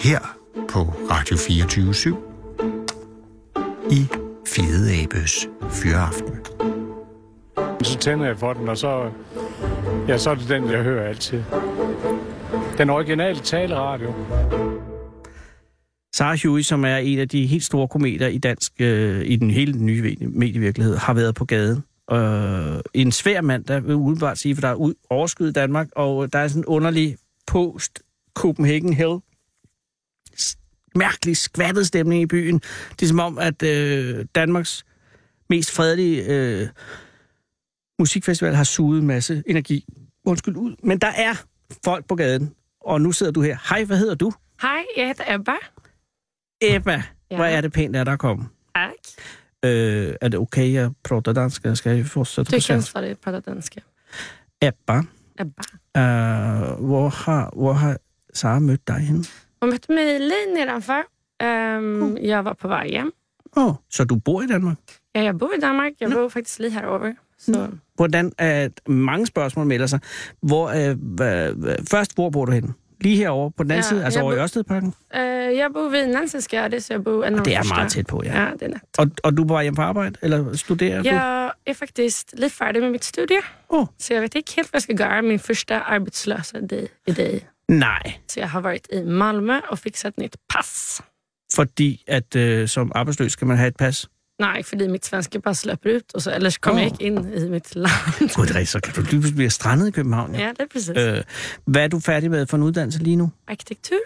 [0.00, 0.36] Her
[0.68, 0.78] på
[1.10, 2.16] Radio 24
[3.90, 4.08] i
[4.46, 6.38] Fede Abes Fyraften.
[7.82, 9.10] Så tænder jeg for den, og så,
[10.08, 11.42] ja, så er det den, jeg hører altid.
[12.78, 14.12] Den originale taleradio.
[16.14, 19.50] Sarah Huey, som er en af de helt store kometer i dansk, øh, i den
[19.50, 21.84] hele nye medievirkelighed, har været på gaden.
[22.12, 25.88] Øh, en svær mand, der vil udenbart sige, for der er ud, overskud i Danmark,
[25.96, 27.98] og der er sådan en underlig post
[28.34, 29.18] Copenhagen Hell
[30.40, 30.56] s-
[30.94, 32.58] mærkelig skvattet stemning i byen.
[32.90, 34.84] Det er som om, at øh, Danmarks
[35.50, 36.68] mest fredelige øh,
[37.98, 39.84] musikfestival har suget en masse energi
[40.24, 40.76] undskyld, ud.
[40.82, 41.34] Men der er
[41.84, 43.56] folk på gaden, og nu sidder du her.
[43.68, 44.32] Hej, hvad hedder du?
[44.62, 45.52] Hej, jeg hedder Ebba.
[46.62, 47.36] Ebba, Ja.
[47.36, 48.48] hvor er det pænt af dig at komme.
[48.76, 48.90] Tak.
[49.64, 51.62] Øh, er det okay, jeg prater dansk?
[51.74, 53.80] Skal jeg fortsætte Du på kan stadig prata danska.
[54.62, 55.02] Ebba,
[55.40, 55.62] Ebba.
[56.00, 57.96] øh, hvor, har, hvor har
[58.34, 59.24] Sara mødt dig henne?
[59.60, 61.02] Hon mötte mig lige nedanför.
[61.42, 63.12] Um, Jag var på vej hjem.
[63.56, 64.76] Oh, så du bor i Danmark?
[65.14, 65.92] Ja, jeg bor i Danmark.
[66.00, 67.12] Jeg bor faktisk lige herover.
[67.38, 70.00] Så Hvordan er mange spørgsmål melder sig?
[70.42, 72.72] Hvor, hva, hva, først, hvor bor du henne?
[73.02, 74.88] Lige herovre på den anden Ja, side, altså jeg over i bor- Ørstedparken?
[75.14, 75.20] uh,
[75.56, 78.22] jeg bor ved Nansensgade, så jeg bor en av Det de er meget tæt på,
[78.24, 78.42] ja.
[78.44, 78.80] Ja, det er net.
[78.98, 81.08] Og, og du er på vej hjem på arbejde, eller studerer du?
[81.08, 83.38] Jeg er faktisk lige færdig med mit studie.
[83.70, 83.86] Åh.
[83.98, 87.46] Så jeg vet ikke helt, hvad jeg skal gøre min første arbejdsløse dag i dag.
[87.68, 91.00] Nej, Så jag har varit i Malmö och fixat nytt pass.
[91.54, 94.08] fordi at øh, som arbejdsløs skal man have et pas.
[94.40, 96.84] Nej, fordi mitt svenska pass löper ut och så, ellers kommer Åh.
[96.84, 98.34] jag ikke ind i mitt land.
[98.36, 100.34] Gud, er så kan du lige blive strandet i København.
[100.34, 100.40] Ja.
[100.40, 100.90] ja, det är precis.
[100.96, 101.22] Øh,
[101.66, 103.30] hvad er du færdig med for en uddannelse lige nu?
[103.46, 103.96] Arkitektur.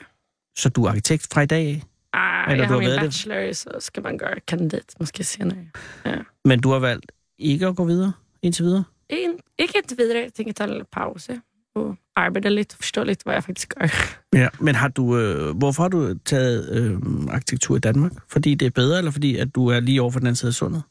[0.57, 1.83] Så du er arkitekt fra i dag af?
[2.13, 3.07] Ah, Eller jag du har har min været det?
[3.07, 5.59] bachelor, så ska man göra kandidat måske senere.
[6.07, 6.17] Ja.
[6.45, 8.13] Men du har valgt ikke at gå videre
[8.43, 8.85] indtil videre?
[9.11, 11.41] In, ikke et videre, jeg tænker tage en pause
[11.75, 13.87] og arbejde lidt og forstå lidt, hvad jeg faktisk gør.
[14.35, 16.99] Ja, men har du, øh, hvorfor har du taget øh,
[17.35, 18.13] arkitektur i Danmark?
[18.29, 20.49] Fordi det er bedre, eller fordi at du er lige over for den anden side
[20.49, 20.83] af sundet?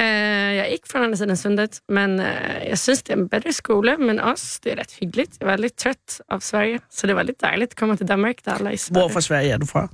[0.00, 2.26] Uh, jeg er ikke fra den anden side af sundet, men uh,
[2.68, 5.30] jeg synes, det er en bedre skole, men også det er ret hyggeligt.
[5.40, 8.34] Jeg var lidt trøtt av Sverige, så det var lidt dejligt at komme til Danmark,
[8.44, 8.88] der alle er.
[8.92, 9.88] Hvor fra Sverige er du fra?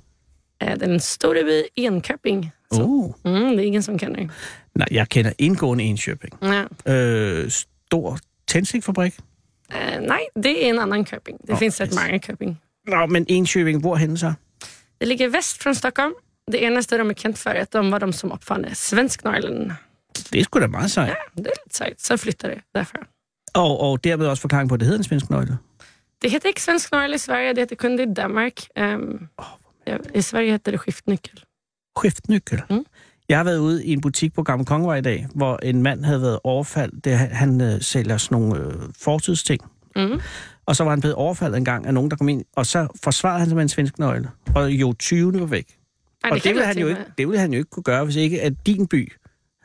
[0.65, 2.53] Uh, den store by Enköping.
[2.73, 3.05] Så, Oh.
[3.25, 4.27] mm, det er ingen, som kender.
[4.75, 6.33] Nej, jeg kender indgående Enköping.
[6.43, 6.65] Ja.
[6.95, 9.15] Øh, stor tændstikfabrik.
[9.75, 11.39] Uh, nej, det er en anden Köping.
[11.47, 11.95] Det finns ret yes.
[11.95, 12.61] mange Köping.
[12.87, 14.33] Nå, men Enköping, hvor henne så?
[15.01, 16.15] Det ligger vest från Stockholm.
[16.53, 19.73] Det eneste, de er kendt for, er, at de var de, som opfandt Svensknøglen.
[20.33, 21.09] Det er sgu da meget sejt.
[21.09, 22.03] Ja, det er lidt sejt.
[22.03, 22.99] Så flytter det derfra.
[23.55, 25.59] Og, og dermed også forklaring på, at det hedder en svensk nøgle.
[26.23, 28.53] Det heter ikke svensk nøgle i Sverige, det heter kun det i Danmark.
[28.81, 29.29] Um,
[29.87, 31.45] ja, I Sverige heter det skiftnyckel.
[31.99, 32.63] Skiftnyckel.
[32.71, 32.85] Mm.
[33.29, 36.05] Jeg har været ude i en butik på Gamle Kongevej i dag, hvor en mand
[36.05, 37.05] havde været overfaldt.
[37.05, 39.61] Det, han øh, sælger sådan nogle øh, fortidsting.
[39.97, 40.21] Mm.
[40.67, 42.87] Og så var han blevet overfaldet en gang af nogen, der kom ind, og så
[43.05, 44.31] forsvarede han sig med en svensk nøgle.
[44.55, 45.67] Og jo 20 var væk.
[46.25, 48.17] Ej, og det, ville han jo ikke, det ville han jo ikke kunne gøre, hvis
[48.17, 49.13] ikke at din by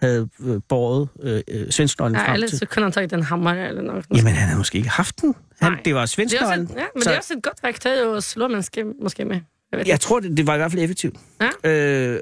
[0.02, 2.58] havde øh, båret øh, øh, svensknøglen frem eller til.
[2.58, 4.06] så kunne han taget en hammer eller noget.
[4.15, 5.36] Jamen, han havde måske ikke haft den.
[5.62, 5.82] Han, Nej.
[5.86, 6.67] det var det også svensknøglen.
[6.78, 9.39] ja, men så- det er også et godt værktøj at slå mennesker måske med.
[9.72, 11.16] Jeg Jeg tror, det, det var i hvert fald effektivt.
[11.64, 11.70] Ja.
[12.14, 12.20] Øh,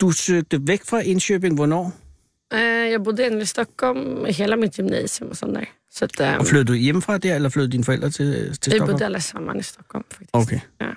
[0.00, 1.92] du søgte væk fra Indkøbing, hvornår?
[2.54, 5.64] Uh, jeg boede endelig i Stockholm hela mitt gymnasium og sådan der.
[5.90, 8.90] Så um, Og flyttede du hjemmefra der, eller flyttede dine forældre til, til Stockholm?
[8.90, 10.30] boede alle sammen i Stockholm, faktisk.
[10.32, 10.60] Okay.
[10.80, 10.90] Ja.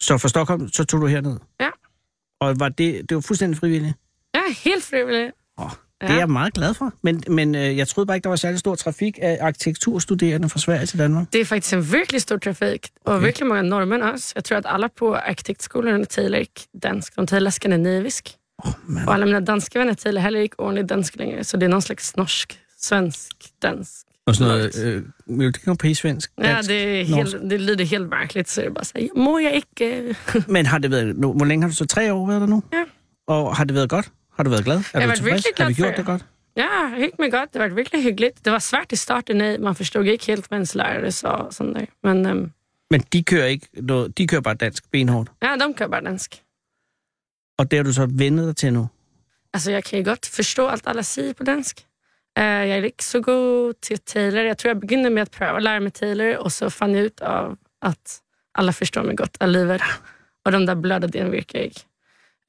[0.00, 1.36] Så fra Stockholm, så tog du herned?
[1.60, 1.70] Ja.
[2.40, 3.94] Og var det, det var fuldstændig frivilligt?
[4.34, 5.32] Ja, helt frivilligt.
[5.56, 5.70] Oh,
[6.02, 6.06] Ja.
[6.06, 6.92] det er jeg meget glad for.
[7.02, 10.58] Men, men øh, jeg troede bare ikke, der var særlig stor trafik af arkitekturstuderende fra
[10.58, 11.32] Sverige til Danmark.
[11.32, 13.24] Det är faktiskt en virkelig stor trafik och Okay.
[13.26, 14.32] virkelig många norrmän också.
[14.36, 18.36] Jag tror att alla på arkitektskolan talar inte dansk, de talar skandinavisk.
[18.86, 19.08] man.
[19.08, 21.44] Och alla mina danska vänner talar heller inte ordentlig dansk längre.
[21.44, 23.90] Så det är någon slags norsk, svensk, dansk.
[24.26, 26.30] Og sådan noget, øh, vil du ikke på svensk?
[26.38, 28.48] Ja, det, helt, det lyder helt märkligt.
[28.50, 30.14] Så det är bara så här, må jag inte?
[30.48, 31.86] Men har det været, nu, hvor længe har du så?
[31.86, 32.62] Tre år været der nu?
[32.72, 32.84] Ja.
[33.26, 34.10] Og har det været godt?
[34.36, 34.76] Har du været glad?
[34.76, 35.24] Er har du tilfreds?
[35.24, 36.24] virkelig Har vi glad gjort det godt?
[36.56, 37.52] Ja, helt med godt.
[37.52, 38.44] Det var virkelig hyggeligt.
[38.44, 39.62] Det var svært i starten.
[39.62, 41.86] Man forstod ikke helt, hvad ens lærere sa og sådan der.
[42.02, 42.52] Men øhm,
[42.90, 45.30] Men de kører ikke noget, de kører bare dansk benhårdt.
[45.42, 46.42] ja, de kan bare dansk.
[47.58, 48.88] Og det har du så vendet dig til nu?
[49.52, 51.76] Altså, jeg kan godt forstå alt alla siger på dansk.
[52.38, 54.40] Uh, jeg er ikke så god til Taylor.
[54.40, 57.04] Jeg tror, jeg begyndte med at prøve at lære mig Taylor, og så fandt jeg
[57.04, 57.50] ud af,
[57.82, 58.20] at
[58.54, 59.82] alla forstår mig godt alligevel.
[60.44, 61.84] Og de der bløde, den virker ikke.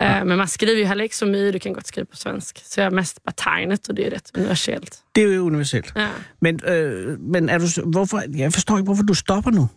[0.03, 2.61] Uh, Men man skriver jo heller ikke så mye, du kan godt skrive på svensk.
[2.65, 5.03] Så jeg er mest bare tegnet, og det er ret universelt.
[5.15, 5.93] Det er jo universelt.
[5.95, 6.09] Ja.
[6.41, 9.69] Men, øh, men er du, hvorfor, jeg forstår ikke, hvorfor du stopper nu.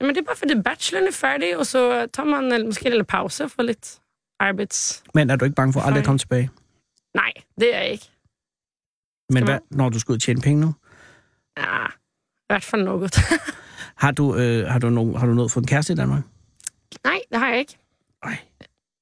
[0.00, 2.92] Men det er bare fordi bacheloren er færdig, og så tager man en- måske en
[2.92, 3.98] lille pause for lidt
[4.40, 5.02] arbejds...
[5.14, 6.50] Men er du ikke bange for aldrig at komme tilbage?
[7.14, 8.10] Nej, det er jeg ikke.
[9.30, 10.74] Men Skal hvad, når du skal ud og tjene penge nu?
[11.58, 13.16] Ja, i hvert fald noget.
[13.96, 16.22] Har du, øh, har du, nogen, har du at få en kæreste i Danmark?
[17.04, 17.78] Nej, det har jeg ikke.
[18.24, 18.38] Nej.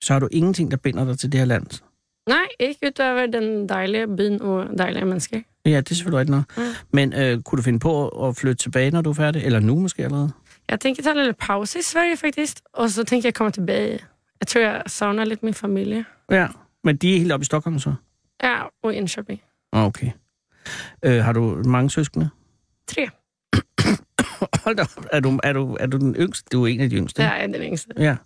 [0.02, 1.82] Så har du ingenting, der binder dig til det her land?
[2.28, 5.40] Nej, ikke udover den dejlige byen og dejlige mennesker.
[5.66, 6.56] Ja, det er selvfølgelig rigtigt nok.
[6.56, 6.74] Mm.
[6.92, 9.42] Men øh, kunne du finde på at flytte tilbage, når du er færdig?
[9.44, 10.32] Eller nu måske allerede?
[10.70, 13.92] Jeg tænker tage en lille pause i Sverige faktisk, og så tænker jeg komme tilbage.
[14.40, 16.04] Jeg tror, jeg savner lidt min familie.
[16.30, 16.48] Ja.
[16.84, 17.94] Men de er helt oppe i Stockholm så?
[18.42, 19.38] Ja, og Enköping.
[19.72, 20.10] Ah, Okay.
[21.02, 22.28] Øh, har du mange søskende?
[22.88, 23.08] Tre.
[24.64, 25.06] Hold da op.
[25.12, 26.48] Er du, er, du, er du den yngste?
[26.52, 27.22] Du er en af de yngste.
[27.22, 27.94] Det er den yngste.
[27.98, 28.16] Ja.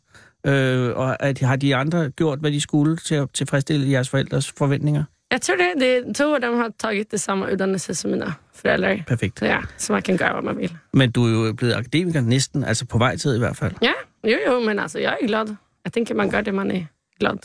[0.47, 4.53] Øh, og at, har de andre gjort, hvad de skulle til at tilfredsstille jeres forældres
[4.59, 5.05] forventninger?
[5.31, 9.03] Jeg tror det, det to af dem har taget det samme uddannelse som mine forældre.
[9.07, 9.39] Perfekt.
[9.39, 10.77] Så ja, så man kan gøre, hvad man vil.
[10.93, 13.73] Men du er jo blevet akademiker næsten, altså på vej til i hvert fald.
[13.83, 13.93] Ja,
[14.25, 15.57] jo jo, men altså, jeg er glad.
[15.85, 16.85] Jeg tænker, man gør det, man er
[17.21, 17.37] glad.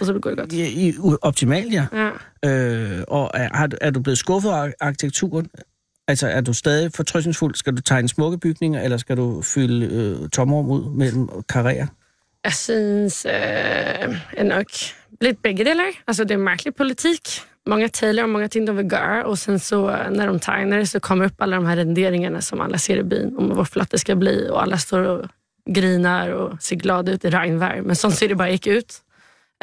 [0.00, 0.52] Og så det går det godt.
[0.52, 1.86] I, i, optimalt, ja.
[1.92, 2.10] Ja.
[2.50, 5.48] Øh, og er, er du blevet skuffet af arkitekturen?
[6.08, 7.54] Altså, er du stadig fortrøstningsfuld?
[7.54, 11.86] Skal du tegne smukke bygninger, eller skal du fylde øh, tomrum ud mellem karrierer?
[12.44, 13.32] Jeg synes øh,
[14.32, 14.66] er nok
[15.20, 15.84] lidt begge deler.
[16.06, 17.20] Altså, det er mærkelig politik.
[17.66, 20.84] Många talar om många ting de vill göra och sen så eh, när de tegner
[20.84, 23.90] så kommer upp alla de här renderingarna som alla ser i byn om hur flott
[23.90, 25.26] det ska bli och alla står och
[25.70, 27.82] grinar och ser glada ut i regnvärme.
[27.82, 28.94] Men sånt ser det bara inte ut.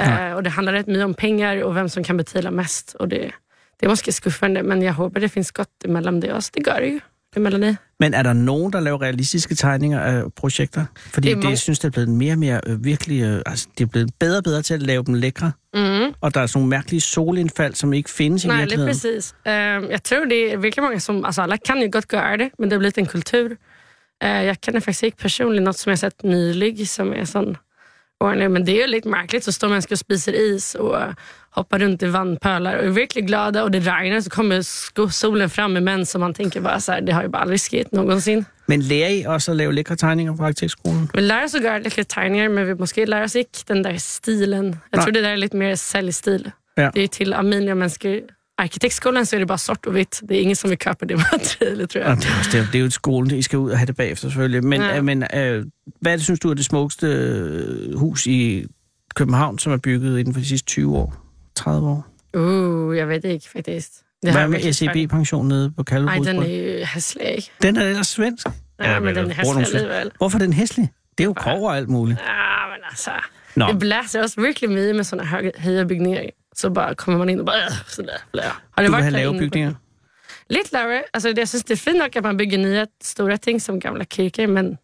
[0.01, 2.95] Eh, och det handlar rätt mycket om pengar och vem som kan betala mest.
[2.95, 3.31] Och det,
[3.79, 6.51] det är måske skuffande men jag hoppas det finns gott emellan det också.
[6.53, 6.99] Det gör det ju.
[7.37, 7.75] Emellan i.
[7.99, 10.85] Men er der nogen, der laver realistiske tegninger af projekter?
[10.97, 13.21] Fordi Det er det, mange- jeg synes, det er blevet mere og mere øh, virkelig...
[13.21, 15.51] Øh, altså, det er blevet bedre og bedre til at lave dem lækre.
[15.73, 16.13] Mm.
[16.21, 18.93] Og der er sådan nogle mærkelige solindfald, som ikke findes i Nej, lidt virkeligheden.
[18.93, 19.35] precis.
[19.45, 22.49] Uh, jag tror det är virkelig många som, alltså alla kan ju gott göra det,
[22.59, 23.49] men det har blivit en kultur.
[24.23, 27.57] Uh, jag känner faktiskt inte personligen något som jag sett nylig som är sån
[28.19, 30.97] ordning, men det är ju lite märkligt så står människor och spiser is och
[31.49, 34.61] hoppar runt i vandpölar och är verkligen glada och det regnar så kommer
[35.11, 37.61] solen fram med män som man tänker bara så här, det har ju bara aldrig
[37.61, 38.45] skett någonsin.
[38.65, 41.09] Men lærer I også at lave lækre tegninger på arkitektskolen?
[41.13, 43.97] Vi lär oss att göra lite tegningar men vi måste lära oss inte den där
[43.97, 44.65] stilen.
[44.91, 45.03] Jag Nej.
[45.03, 46.51] tror det där är lite mer säljstil.
[46.75, 46.91] Ja.
[46.93, 48.21] Det är till Aminia människor.
[48.57, 50.19] Arkitektskolan så är det bara svart och vitt.
[50.29, 52.17] Det är ingen som vill köpa det materialet tror jag.
[52.17, 53.85] det, er også, det, er, det er jo et skolen, I skal ud og have
[53.87, 54.63] det bagefter selvfølgelig.
[54.63, 54.95] Men, Ja.
[54.95, 55.01] ja.
[55.01, 55.65] men øh,
[56.01, 58.65] hvad er det, synes du er det smukkeste øh, hus i
[59.15, 61.23] København, som er bygget inden for de sidste 20 år?
[61.55, 62.07] 30 år?
[62.37, 63.93] Uh, jag vet inte faktiskt.
[64.23, 66.25] Det har Hvad med SEB-pension nede på Nej, Kalvebod?
[66.25, 66.47] den är
[66.79, 67.43] ju hässlig.
[67.61, 68.47] den er ellers svensk.
[68.79, 70.11] Ja, men den svensk- alligevel.
[70.17, 70.89] Hvorfor er den hæslig?
[71.17, 72.19] Det er jo kover og alt muligt.
[72.19, 73.11] Ja, men alltså.
[73.55, 76.21] Nå, Det bläser också verkligen mycket med sådana höga, höga byggningar.
[76.59, 78.17] Så bara kommer man in och bara äh, sådär.
[78.31, 78.41] blä.
[78.43, 79.73] Har du vil varit have lave bygninger?
[80.49, 81.03] Lite lavere.
[81.13, 83.79] Altså, det, jeg synes, det er fint nok, at man bygger nye store ting som
[83.79, 84.77] gamle kirker, men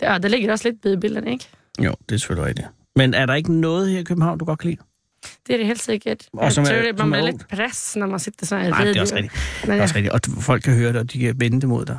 [0.00, 1.48] det ødelægger også lidt bybilden, ikke?
[1.80, 2.68] Jo, det er selvfølgelig rigtigt.
[2.96, 4.82] Men er der ikke noget her i København, du godt kan lide?
[5.46, 6.26] Det er det helt sikkert.
[6.32, 8.66] Og Jeg som tror, er- det, man er bliver lidt press, når man sitter sådan
[8.66, 9.34] i Nej, det er også rigtigt.
[9.62, 10.14] Men, Det er ja, også rigtigt.
[10.14, 11.98] Og folk kan høre det, og de kan vende det mod dig.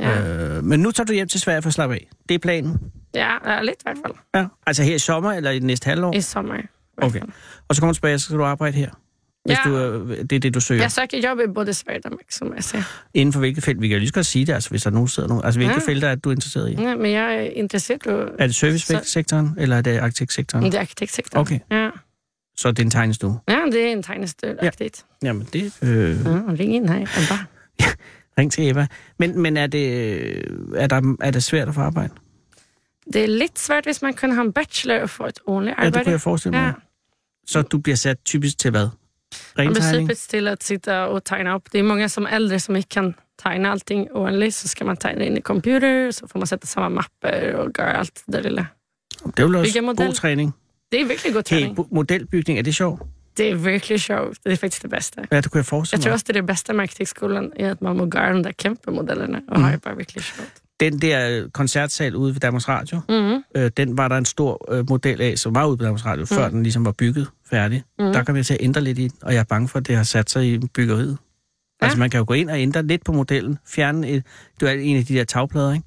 [0.00, 0.56] ja.
[0.56, 2.08] Øh, men nu tager du hjem til Sverige for at slappe af.
[2.28, 2.78] Det er planen.
[3.14, 4.14] ja, ja, lidt i hvert fald.
[4.34, 4.46] Ja.
[4.66, 6.14] Altså her i sommer, eller i det næste halvår?
[6.14, 6.54] I sommer.
[6.96, 7.20] Okay.
[7.68, 8.90] Og så kommer du tilbage, så skal du arbejde her.
[9.44, 9.70] Hvis Ja.
[9.70, 10.80] du, øh, det er det, du søger.
[10.82, 12.82] Jeg søger job i både Sverige og Danmark, som jeg siger.
[13.14, 13.80] Inden for hvilket felt?
[13.80, 15.28] Vi kan jo lige så godt sige det, altså, hvis der er nogen, der sidder
[15.28, 15.44] nogen.
[15.44, 15.92] Altså, hvilke Ja.
[15.92, 16.74] felter er du er interesseret i?
[16.74, 20.64] Ja, men jeg er interesseret i Er det servicesektoren, eller er det arkitektsektoren?
[20.64, 21.40] det er arkitektsektoren.
[21.40, 21.58] Okay.
[21.70, 21.90] Ja.
[22.56, 23.38] Så det er en tegnestue.
[23.48, 24.66] ja, det er en tegnestød Ja.
[24.66, 25.04] arkitekt.
[25.22, 25.72] Jamen, det...
[25.82, 27.06] Øh, Ja, ring ind her.
[27.28, 27.44] Bare.
[28.38, 28.86] ring til Eva.
[29.18, 29.86] Men, men er, det,
[30.76, 32.14] er, der, er det svært at få arbejde?
[33.12, 35.82] Det er lidt svært, hvis man kun har en bachelor og får et ordentligt Ja,
[35.82, 36.04] det arbejde.
[36.04, 36.66] kunne jeg forestille mig.
[36.66, 36.72] Ja.
[37.46, 38.88] Så du bliver sat typisk til hvad?
[39.56, 40.08] Man Rentegning?
[40.08, 41.72] typiskt till att sitta och tegna upp.
[41.72, 44.54] Det är många som äldre som inte kan tegna allting ordentligt.
[44.54, 47.92] Så ska man tegna in i computer, så får man sätta samma mapper och göra
[47.92, 48.66] allt det lilla.
[49.24, 50.06] Det er jo også model.
[50.06, 50.52] god træning.
[50.92, 51.74] Det är verkligen god Hey, träning.
[51.76, 53.02] bo- modelbygning, er det sjovt?
[53.36, 54.38] Det är verkligen sjovt.
[54.44, 55.20] Det är faktiskt det bästa.
[55.30, 56.14] Ja, det kunne jeg forestille Jag tror mig.
[56.14, 59.38] också det är det bästa med arkitektskolan är att man må göra de där kämpemodellerna
[59.48, 59.62] och Mm.
[59.64, 60.61] har det bara verkligen sjovt.
[60.82, 63.42] Den der koncertsal ude ved Danmarks Radio, Mm.
[63.56, 66.24] øh, den var der en stor øh, model af, som var ude på Danmarks Radio,
[66.24, 67.82] før den ligesom var bygget færdig.
[67.98, 68.12] Mm.
[68.12, 69.86] Der kom jeg til at ændre lidt i den, og jeg er bange for, at
[69.86, 71.18] det har sat sig i byggeriet.
[71.82, 71.86] Ja.
[71.86, 74.22] Altså man kan jo gå ind og ændre lidt på modellen, fjerne et,
[74.60, 75.86] det er en af de der tagplader, ikke?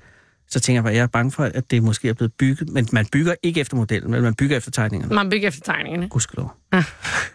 [0.49, 2.87] Så tænker jeg bare, jeg er bange for, at det måske er blevet bygget, men
[2.91, 5.15] man bygger ikke efter modellen, men man bygger efter tegningerne.
[5.15, 6.07] Man bygger efter tegningarna.
[6.07, 6.53] Gudskelov.
[6.73, 6.83] Ja.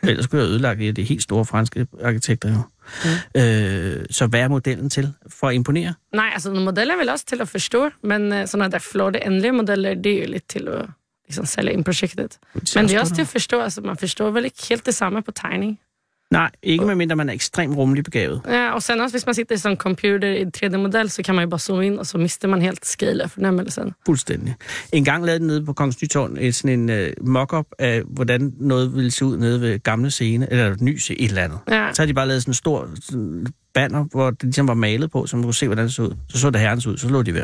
[0.03, 2.59] Ellers skulle jeg ødelægge det, de helt store franske arkitekter jo.
[3.05, 3.43] Mm.
[3.43, 5.95] Øh, så hvad er modellen til for at imponere?
[6.13, 9.53] Nej, alltså modeller är väl också till att förstå, men eh, sådana där flåde ändliga
[9.53, 10.91] modeller, det är ju lite till att
[11.27, 12.39] liksom sälja in projektet.
[12.75, 15.33] Men det är också till att förstå, alltså man förstår väl inte helt detsamma på
[15.33, 15.77] tegning.
[16.31, 18.41] Nej, ikke medmindre man er ekstremt rummelig begavet.
[18.49, 21.45] Ja, och sen också, hvis man sitter i en computer i 3D-modell så kan man
[21.45, 23.93] ju bara zooma in och så mister man helt scale af fornemmelsen.
[24.07, 24.55] Fuldstændig.
[24.93, 28.95] En gang lavede nede på Kongens Nytorv et sådan en uh, mock-up af, hvordan noget
[28.95, 31.59] ville se ud nede ved gamle scene, eller ny scene, et eller andet.
[31.71, 34.75] Ja, Så har de bare lavet sådan en stor sådan banner, hvor det ligesom var
[34.75, 36.15] malet på, så man kunne se, hvordan det så ud.
[36.29, 37.43] Så så det herrens ud, så lå de ved.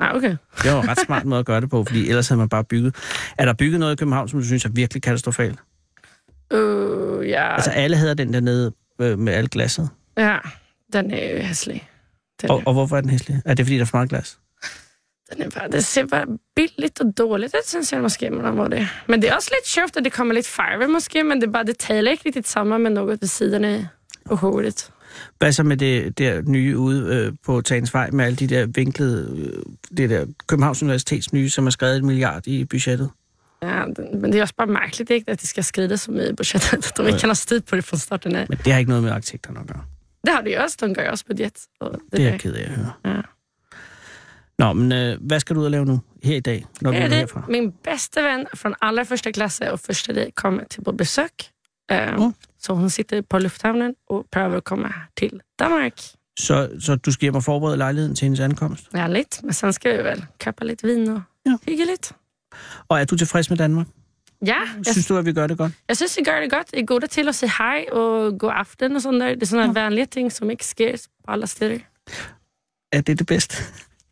[0.00, 0.36] ah, okay.
[0.62, 2.64] Det var en ret smart måde at gøre det på, fordi ellers havde man bare
[2.64, 2.94] bygget.
[3.38, 5.58] Er der bygget noget i København, som du synes er virkelig katastrofalt?
[6.54, 9.88] Uh, ja, Altså alle havde den der nede øh, med alt glasset.
[10.16, 10.36] ja,
[10.92, 11.88] den är ju hässlig.
[12.42, 13.42] Den, Og, är, og hvorfor er den hæslig?
[13.44, 14.38] Er det fordi, der er for meget glas?
[15.32, 18.70] den är bara, det ser bara billigt och dåligt ut syns jag måske mellan vad
[18.70, 18.88] det.
[19.06, 21.50] Men det är också lite tjockt och det kommer lite farver måske, men det är
[21.50, 23.86] bara detailer inte riktigt samma med något vid sidan i
[24.24, 24.90] och håret.
[25.38, 29.36] Hvad så med det der nye ude øh, på Tagensvej med alle de der vinklede,
[29.38, 29.62] øh,
[29.96, 33.10] det der Københavns Universitets nye, som er skrevet en milliard i budgettet?
[33.60, 36.30] Ja, den, men det är också bara märkligt inte, att det ska skridas så mycket
[36.30, 36.96] i budgetet.
[36.96, 38.36] De inte kan ha styr på det från starten.
[38.36, 38.46] af.
[38.48, 39.84] Men det har ikke noget med arkitekterne at gøre.
[40.24, 41.58] Det har de också, de gør også budget.
[41.80, 42.92] Og det, Det er er jeg ked af at høre.
[43.04, 43.22] Ja.
[44.58, 46.96] Nå, men øh, hvad skal du ud og lave nu her i dag, når vi
[46.96, 47.44] Är er herfra?
[47.48, 51.50] min bästa vän från allra första klassen och första dig kommer till på besök.
[51.92, 52.32] Eh, Mm.
[52.60, 56.00] Så hon sitter på lufthavnen och prövar att komma till Danmark.
[56.40, 58.86] Så, så du skal hjem og forberede lejligheden til hendes ankomst?
[58.92, 59.38] Ja, lite.
[59.42, 61.58] Men sen ska vi väl köpa lite vin och Ja.
[61.66, 62.14] hygge lite.
[62.88, 63.86] Og er du tilfreds med Danmark?
[64.46, 65.72] Ja, Synes du, at vi gør det godt?
[65.88, 66.70] jag syns vi gör det gott.
[66.72, 69.34] I är goda till att säga hej och gå aften och sånt där.
[69.36, 71.80] Det är sådana vänliga ting som inte sker på alla steder.
[72.92, 73.56] Er det det bedste?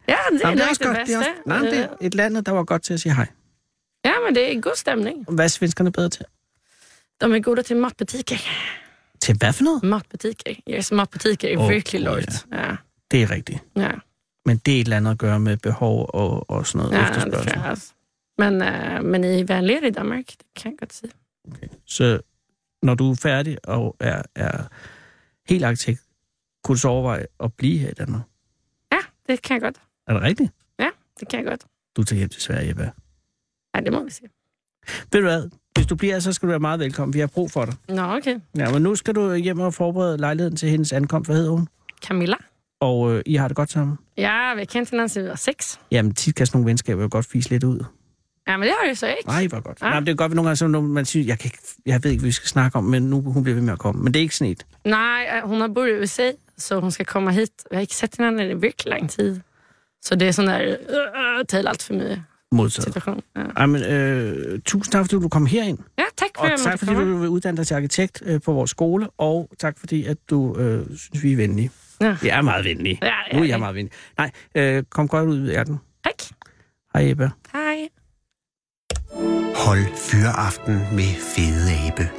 [0.09, 0.99] Ja, det är Jamen, nog også det, godt.
[0.99, 1.07] bästa.
[1.07, 3.15] Det er, også, nej, men det er et land, der var godt til at sige
[3.15, 3.27] hej.
[4.05, 5.25] Ja, men det är god stämning.
[5.29, 6.25] Hvad er svenskerne bedre til?
[7.21, 8.37] De är goda till matbutiker.
[9.21, 9.83] Til hvad for noget?
[9.83, 10.55] Matbutiker.
[10.71, 12.47] Yes, matbutiker är Åh, verkligen oj, lort.
[12.53, 12.77] Ja.
[13.11, 13.59] Det er rigtigt.
[13.77, 13.91] Ja,
[14.47, 17.03] Men det er et eller andet at gøre med behov og, og sådan noget ja
[17.09, 17.53] det efterspørgsel.
[17.63, 17.87] jeg også.
[18.39, 21.11] Men, øh, men I er vänligere i Danmark, det kan jeg godt sige.
[21.87, 22.21] Så
[22.83, 24.63] når du er færdig og er, er
[25.49, 26.03] helt arkitekt,
[26.65, 28.23] kunne du så overveje at blive her i Danmark?
[28.93, 29.77] Ja, det kan jeg godt.
[30.07, 30.53] Er det rigtigt?
[31.21, 31.65] Det kan jeg godt.
[31.97, 32.93] Du tager hjem til Sverige, Jeppe.
[33.75, 34.23] Ja, det må vi se.
[35.13, 35.51] Ved du hvad?
[35.75, 37.15] Hvis du bliver, så skal du være meget velkommen.
[37.15, 37.75] Vi har brug for dig.
[37.89, 38.41] Nå, okay.
[38.57, 41.29] Ja, men nu skal du hjem og forberede lejligheden til hendes ankomst.
[41.29, 41.69] Hvad hedder hun?
[42.05, 42.37] Camilla?
[42.81, 43.99] Og øh, I har det godt sammen?
[44.17, 45.81] Ja, vi har kendt hinanden siden vi var seks.
[45.91, 47.85] Jamen, tit kan sådan nogle venskaber jo godt fise lidt ud.
[48.49, 49.27] Ja, men det har vi så ikke.
[49.27, 49.79] Nej, hvor godt.
[49.83, 49.87] Ja.
[49.87, 51.59] Nej, men det er godt, at nogle gange, så når man siger, jeg, kan ikke,
[51.87, 53.79] jeg ved ikke, hvad vi skal snakke om, men nu hun bliver ved med at
[53.79, 54.03] komme.
[54.03, 54.67] Men det er ikke sådan et.
[54.85, 57.51] Nej, øh, hun har boet i USA, så hun skal komme hit.
[57.71, 59.41] Vi har ikke sett hinanden i virkelig lang tid.
[60.03, 62.23] Så det er sådan der, øh, øh, taget alt for meget
[62.53, 62.85] Modtaget.
[62.85, 63.21] situation.
[63.37, 65.79] Ja, Ej, men, øh, tusind tak, fordi du kom herind.
[65.99, 67.13] ja tak for Og tak, fordi komme.
[67.13, 69.09] du vil uddanne dig til arkitekt øh, på vores skole.
[69.19, 71.71] Og tak, fordi at du øh, synes, vi er venlige.
[72.01, 72.17] Ja.
[72.23, 72.99] Jeg er meget venlig.
[73.03, 73.59] Ja, ja, Nu er jeg ja.
[73.59, 73.93] meget venlig.
[74.19, 75.79] Nej, øh, kom godt ud af den.
[76.05, 76.15] Tak.
[76.95, 77.31] Hej, Ebbe.
[77.53, 77.89] Hej.
[79.15, 82.11] Hold Fyraften med Fede Abe.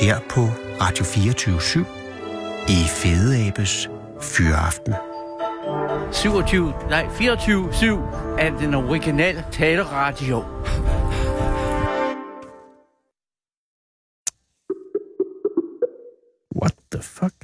[0.00, 0.40] Her på
[0.80, 1.84] Radio 24
[2.68, 3.88] i Fede Abes
[4.22, 4.94] Fyraften.
[6.12, 10.38] 27, nej, 24-7 af den originale taleradio.
[16.62, 17.34] What the fuck?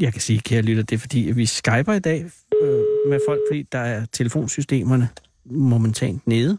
[0.00, 2.24] Jeg kan sige, kære lytter, det er fordi, at vi skyper i dag
[2.62, 5.08] øh, med folk, fordi der er telefonsystemerne
[5.50, 6.58] momentant nede.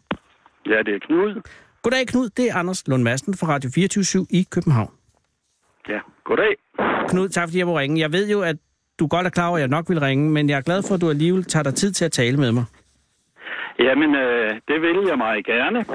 [0.65, 1.41] Ja, det er Knud.
[1.83, 4.91] Goddag Knud, det er Anders Lund Madsen fra Radio 24 i København.
[5.89, 6.55] Ja, goddag.
[7.09, 7.99] Knud, tak fordi jeg må ringe.
[7.99, 8.55] Jeg ved jo, at
[8.99, 10.95] du godt er klar over, at jeg nok vil ringe, men jeg er glad for,
[10.95, 12.65] at du alligevel tager dig tid til at tale med mig.
[13.79, 15.85] Jamen, øh, det vil jeg meget gerne.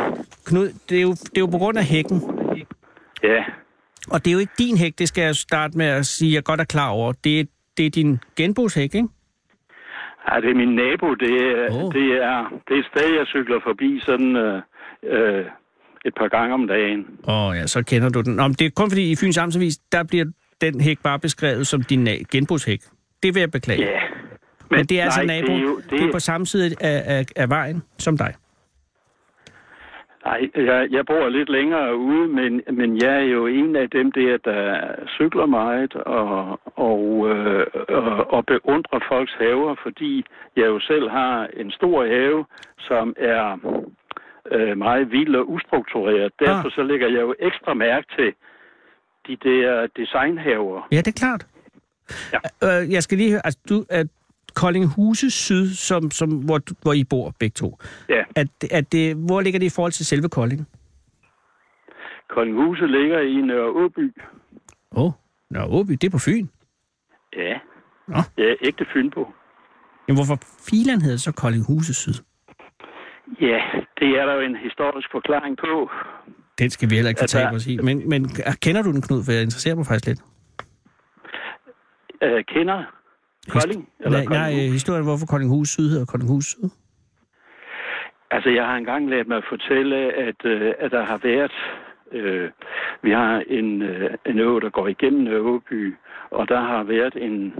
[0.46, 2.22] Knud, det er jo, det er jo på grund af hækken.
[3.22, 3.44] Ja,
[4.10, 6.34] Og det er jo ikke din hæk, det skal jeg starte med at sige, at
[6.34, 7.12] jeg godt er klar over.
[7.12, 7.44] Det er,
[7.76, 9.08] det er din genbrugshæk, ikke?
[10.28, 11.14] Ja det er min nabo.
[11.14, 11.92] Det er, oh.
[11.94, 14.62] det er, det er et sted, jeg cykler forbi sådan øh,
[15.02, 15.44] øh,
[16.04, 17.06] et par gange om dagen.
[17.28, 18.34] Åh oh, ja, så kender du den.
[18.36, 20.24] Nå, det er kun fordi i Fyns Amtsavis, der bliver
[20.60, 22.80] den hæk bare beskrevet som din genbrugshæk.
[23.22, 23.80] Det vil jeg beklage.
[23.80, 24.00] Ja.
[24.70, 25.60] Men, men det er altså nej, naboen.
[25.60, 25.90] Det er, jo, det...
[25.90, 28.34] det er på samme side af, af, af vejen som dig.
[30.24, 34.12] Nej, jeg, jeg bor lidt længere ude, men, men jeg er jo en af dem
[34.12, 34.80] der, der
[35.16, 40.24] cykler meget og, og, øh, og, og beundrer folks haver, fordi
[40.56, 42.44] jeg jo selv har en stor have,
[42.78, 43.44] som er
[44.50, 46.32] øh, meget vild og ustruktureret.
[46.38, 48.34] Derfor så lægger jeg jo ekstra mærke til
[49.26, 50.88] de der designhaver.
[50.92, 51.46] Ja, det er klart.
[52.32, 52.38] Ja.
[52.66, 53.84] Øh, jeg skal lige høre, altså du
[54.56, 57.78] er Koldinghuse Syd, som, som, hvor, hvor I bor begge to.
[58.08, 60.68] Ja, At, at det, hvor ligger det i forhold til selve Kolding?
[62.28, 64.14] Koldinghuse ligger i Nørre Åby.
[64.96, 65.12] Åh, oh,
[65.50, 66.46] Nå, Åby, det er på Fyn.
[67.36, 67.54] Ja,
[68.08, 68.16] Nå.
[68.38, 69.26] ja ægte Fynbo.
[70.08, 70.38] Jamen, hvorfor
[70.70, 72.14] filan hedder det så Koldinghuse Syd?
[73.40, 73.60] Ja,
[73.98, 75.90] det er der jo en historisk forklaring på.
[76.58, 77.78] Den skal vi heller ikke Altså- fortabe os i.
[77.78, 78.28] Men, men
[78.62, 79.24] kender du den, Knud?
[79.24, 80.20] For jeg interesserer mig faktisk lidt.
[82.22, 82.84] Øh, kender
[83.48, 83.88] Kolding?
[84.00, 84.66] Eller Nej, nej, Koldinghus?
[84.66, 86.68] øh, historien, hvorfor Koldinghuse Syd hedder Koldinghuse Syd.
[88.30, 91.52] Altså, jeg har engang ladet mig fortælle, at, øh, at der har været...
[92.12, 92.50] Øh,
[93.02, 95.94] vi har en, øh, en å, der går igennem Øveby,
[96.30, 97.54] og der har været en,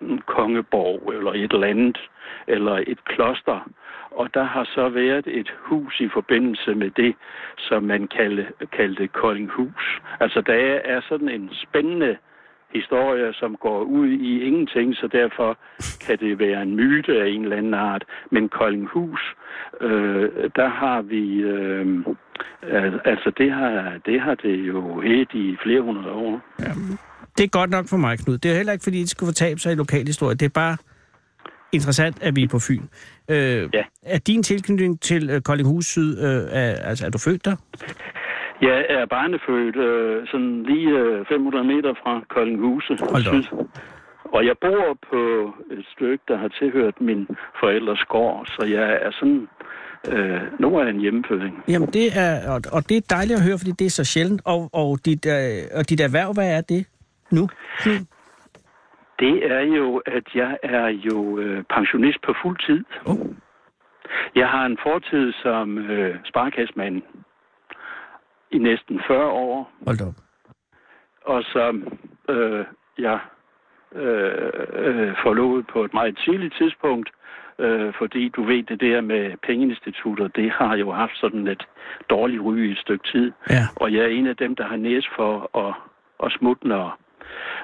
[0.00, 1.98] en kongeborg, eller et eller andet,
[2.46, 3.70] eller et kloster.
[4.10, 7.14] Og der har så været et hus i forbindelse med det,
[7.58, 10.00] som man kaldte, kaldte Koldinghus.
[10.20, 10.54] Altså, der
[10.84, 12.16] er sådan en spændende
[12.74, 15.58] historie, som går ud i ingenting, så derfor
[16.06, 18.04] kan det være en myte af en eller anden art.
[18.30, 19.20] Men Koldinghus,
[19.80, 21.86] øh, der har vi, øh,
[22.62, 26.40] al- altså det har, det har det jo hed i flere hundrede år.
[27.38, 28.38] Det er godt nok for mig, Knud.
[28.38, 30.34] Det er heller ikke, fordi det skulle fortabe sig i lokalhistorie.
[30.34, 30.76] Det er bare
[31.72, 32.82] interessant, at vi er på Fyn.
[33.30, 33.84] Øh, Ja.
[34.02, 37.56] Er din tilknytning til øh, Koldinghus Syd, øh, er, altså er du født der?
[38.68, 43.64] Jeg er barnefødt øh, sådan lige øh, 500 meter fra Koldinghuse Hold da.
[44.24, 45.20] Og jeg bor på
[45.70, 47.28] et stykke, der har tilhørt min
[47.60, 49.48] forældres gård, så jeg er sådan...
[50.12, 51.64] Øh, nu er en hjemmefødning.
[51.68, 54.42] Jamen, det er, og, og det er dejligt at høre, fordi det er så sjældent.
[54.44, 56.86] Og, og, dit, øh, og dit erhverv, hvad er det
[57.30, 57.48] nu?
[57.78, 58.00] Knud?
[59.18, 62.84] Det er jo, at jeg er jo øh, pensionist på fuld tid.
[63.06, 63.18] Oh.
[64.34, 67.02] Jeg har en fortid som øh, sparkassemand
[68.50, 70.14] i næsten 40 år, Hold op.
[71.26, 72.64] og som øh,
[72.98, 73.18] jeg
[73.94, 77.08] øh, øh, forlod på et meget tidligt tidspunkt,
[77.58, 81.62] øh, fordi du ved, det der med pengeinstitutter, det har jo haft sådan et
[82.10, 83.32] dårligt ry i et stykke tid.
[83.50, 83.64] Ja.
[83.76, 85.74] Og jeg er en af dem, der har næs for at,
[86.24, 86.98] at smutte, når,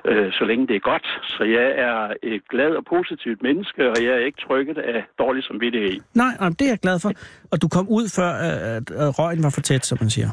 [0.04, 1.06] øh, så længe det er godt.
[1.22, 5.44] Så jeg er et glad og positivt menneske, og jeg er ikke trykket af dårlig
[5.44, 6.00] samvittighed.
[6.14, 7.10] Nej, jamen, det er jeg glad for.
[7.52, 10.28] Og du kom ud før, øh, at at røgen var for tæt, som man siger.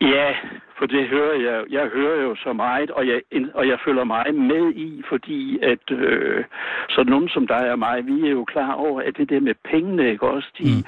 [0.00, 0.34] Ja,
[0.78, 1.64] for det hører jeg.
[1.70, 3.20] Jeg hører jo så meget, og jeg,
[3.54, 6.44] og jeg følger meget med i, fordi at øh,
[6.88, 9.54] så nogen som dig og mig, vi er jo klar over, at det der med
[9.70, 10.84] pengene, ikke også, de, mm.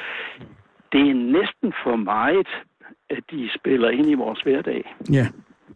[0.92, 2.48] det er næsten for meget,
[3.10, 4.94] at de spiller ind i vores hverdag.
[5.12, 5.26] Ja,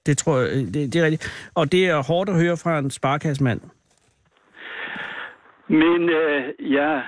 [0.07, 1.51] det tror jeg, øh, det, det er rigtigt.
[1.55, 3.61] Og det er hårdt at høre fra en sparkassemand.
[5.69, 7.03] Men øh, jeg,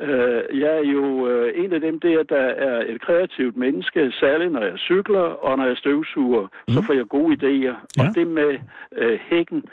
[0.00, 4.52] øh, jeg er jo øh, en af dem der, der er et kreativt menneske, særligt
[4.52, 6.74] når jeg cykler, og når jeg støvsuger, mm.
[6.74, 7.76] så får jeg gode idéer.
[7.96, 8.02] Ja.
[8.02, 8.58] Og det med
[8.92, 9.64] øh, hækken,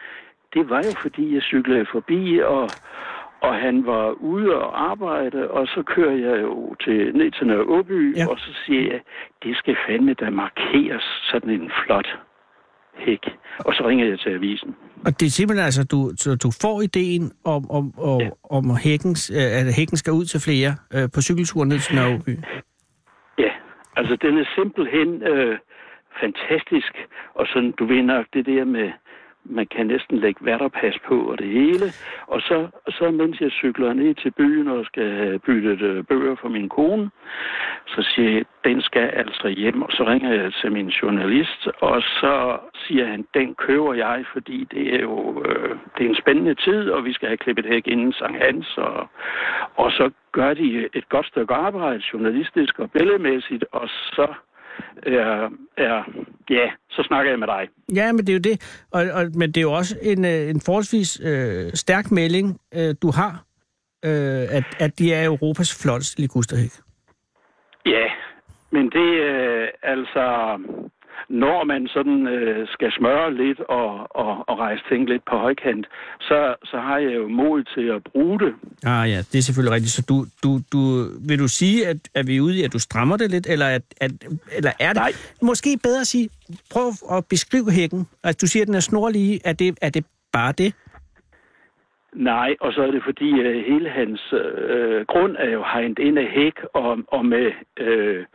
[0.53, 2.69] det var jo fordi, jeg cyklede forbi, og,
[3.41, 7.65] og han var ude og arbejde, og så kører jeg jo til, ned til Nørre
[7.65, 8.27] Åby, ja.
[8.29, 9.01] og så siger jeg,
[9.43, 12.07] det skal fandme da markeres sådan en flot
[12.97, 13.23] hæk.
[13.59, 14.75] Og så ringer jeg til avisen.
[15.05, 15.99] Og det er simpelthen altså, du,
[16.43, 18.29] du får ideen om, om, om, ja.
[18.49, 22.33] om hækkens, øh, at hækken skal ud til flere øh, på cykelturen ned til Nørreby.
[23.37, 23.51] Ja,
[23.95, 25.57] altså den er simpelthen øh,
[26.21, 26.93] fantastisk.
[27.35, 28.87] Og sådan, du nok det der med
[29.45, 31.85] man kan næsten lægge vatterpas på og det hele.
[32.27, 36.49] Og så, så mens jeg cykler ned til byen og skal bytte øh, bøger for
[36.49, 37.09] min kone,
[37.87, 39.81] så siger jeg, den skal altså hjem.
[39.81, 44.67] Og så ringer jeg til min journalist, og så siger han, den køber jeg, fordi
[44.71, 47.87] det er jo øh, det er en spændende tid, og vi skal have klippet hæk
[47.87, 48.77] inden Sankt Hans.
[48.77, 49.07] Og,
[49.75, 54.27] og så gør de et godt stykke arbejde, journalistisk og billedmæssigt, og så
[55.03, 56.03] er, er,
[56.49, 57.69] ja, så snakker jeg med dig.
[57.95, 58.85] Ja, men det er jo det.
[58.91, 62.95] Og, og, men det er jo også en, øh, en forholdsvis øh, stærk melding, øh,
[63.01, 63.43] du har,
[64.05, 66.71] øh, at, at de er Europas flotteste ligusterhæk.
[67.85, 68.07] Ja,
[68.71, 70.57] men det er øh, altså
[71.29, 75.87] når man sådan øh, skal smøre lidt og, og, og rejse ting lidt på højkant,
[76.19, 78.53] så, så har jeg jo mod til at bruge det.
[78.85, 79.91] Ah ja, det er selvfølgelig rigtigt.
[79.91, 80.81] Så du, du, du,
[81.29, 83.67] vil du sige, at, at vi er ude i, at du strammer det lidt, eller,
[83.67, 84.11] at, at,
[84.57, 85.11] eller er det Nej.
[85.41, 86.29] måske bedre at sige,
[86.73, 86.87] prøv
[87.17, 88.07] at beskrive hækken.
[88.23, 89.39] Altså du siger, at den er snorlige.
[89.45, 90.73] Er det, er det bare det?
[92.15, 96.19] Nej, og så er det fordi, at hele hans øh, grund er jo hegnet ind
[96.19, 98.25] af hæk, og, og med øh,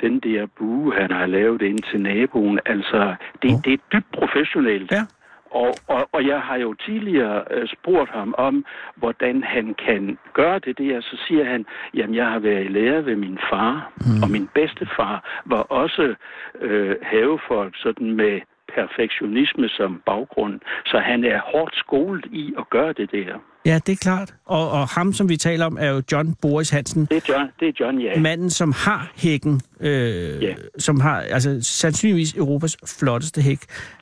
[0.00, 4.92] den der bue, han har lavet ind til naboen, altså, det, det er dybt professionelt.
[4.92, 5.02] Ja.
[5.50, 8.64] Og, og, og jeg har jo tidligere øh, spurgt ham om,
[8.96, 11.00] hvordan han kan gøre det der.
[11.00, 14.22] Så siger han, jamen jeg har været i lære ved min far, mm.
[14.22, 16.14] og min bedstefar var også
[16.60, 18.40] øh, havefolk sådan med
[18.78, 20.60] perfektionisme som baggrund.
[20.86, 23.34] Så han er hårdt skolet i at gøre det der.
[23.66, 24.34] Ja, det er klart.
[24.46, 27.06] Og, og ham, som vi taler om, er jo John Boris Hansen.
[27.06, 28.20] Det er John, det er John ja.
[28.20, 30.54] Manden, som har hækken, øh, Ja.
[30.78, 33.58] som har altså sandsynligvis Europas flotteste hæk.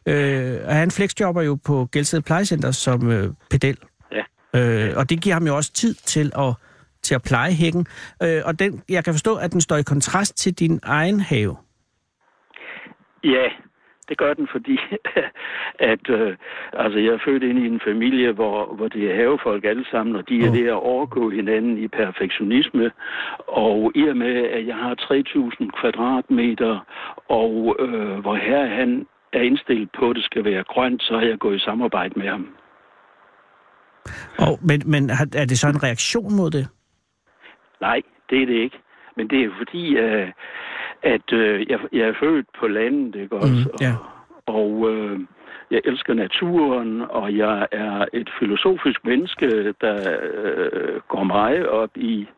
[0.08, 3.76] Øh, og han flexjobber jo på Gældsted Plejecenter som øh, pedel.
[4.12, 4.22] Ja.
[4.60, 6.54] Øh, og det giver ham jo også tid til at,
[7.02, 7.86] til at pleje hækken.
[8.22, 11.56] Øh, og den, jeg kan forstå, at den står i kontrast til din egen have.
[13.24, 13.46] Ja,
[14.08, 14.78] det gør den, fordi
[15.92, 16.36] at, øh,
[16.72, 20.16] altså, jeg er født ind i en familie, hvor, hvor det er havefolk alle sammen,
[20.16, 20.54] og de er Oh.
[20.54, 22.90] ved at overgå hinanden i perfektionisme.
[23.48, 26.80] Og i og med, at jeg har 3.000 kvadratmeter,
[27.28, 31.26] og øh, hvor her han er indstillet på, at det skal være grønt, så har
[31.26, 32.48] jeg gået i samarbejde med ham.
[34.38, 36.68] Og, men men er det så en reaktion mod det?
[37.80, 38.78] Nej, det er det ikke.
[39.16, 40.28] Men det er fordi, øh,
[41.02, 43.68] at øh, jeg, jeg er født på landet, ikke også?
[43.72, 43.92] Mm, ja.
[44.46, 45.20] Og, og øh,
[45.70, 52.28] jeg elsker naturen, og jeg er et filosofisk menneske, der øh, går meget op i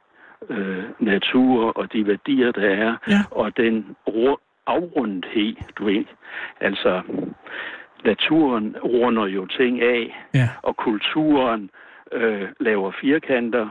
[0.51, 3.19] øh, natur og de værdier, der er, Ja.
[3.31, 6.05] og den ru- afrundhed, du ved.
[6.61, 7.03] Altså,
[8.05, 10.49] naturen runder jo ting af, Ja.
[10.63, 11.71] og kulturen
[12.13, 13.69] øh, laver firkanter,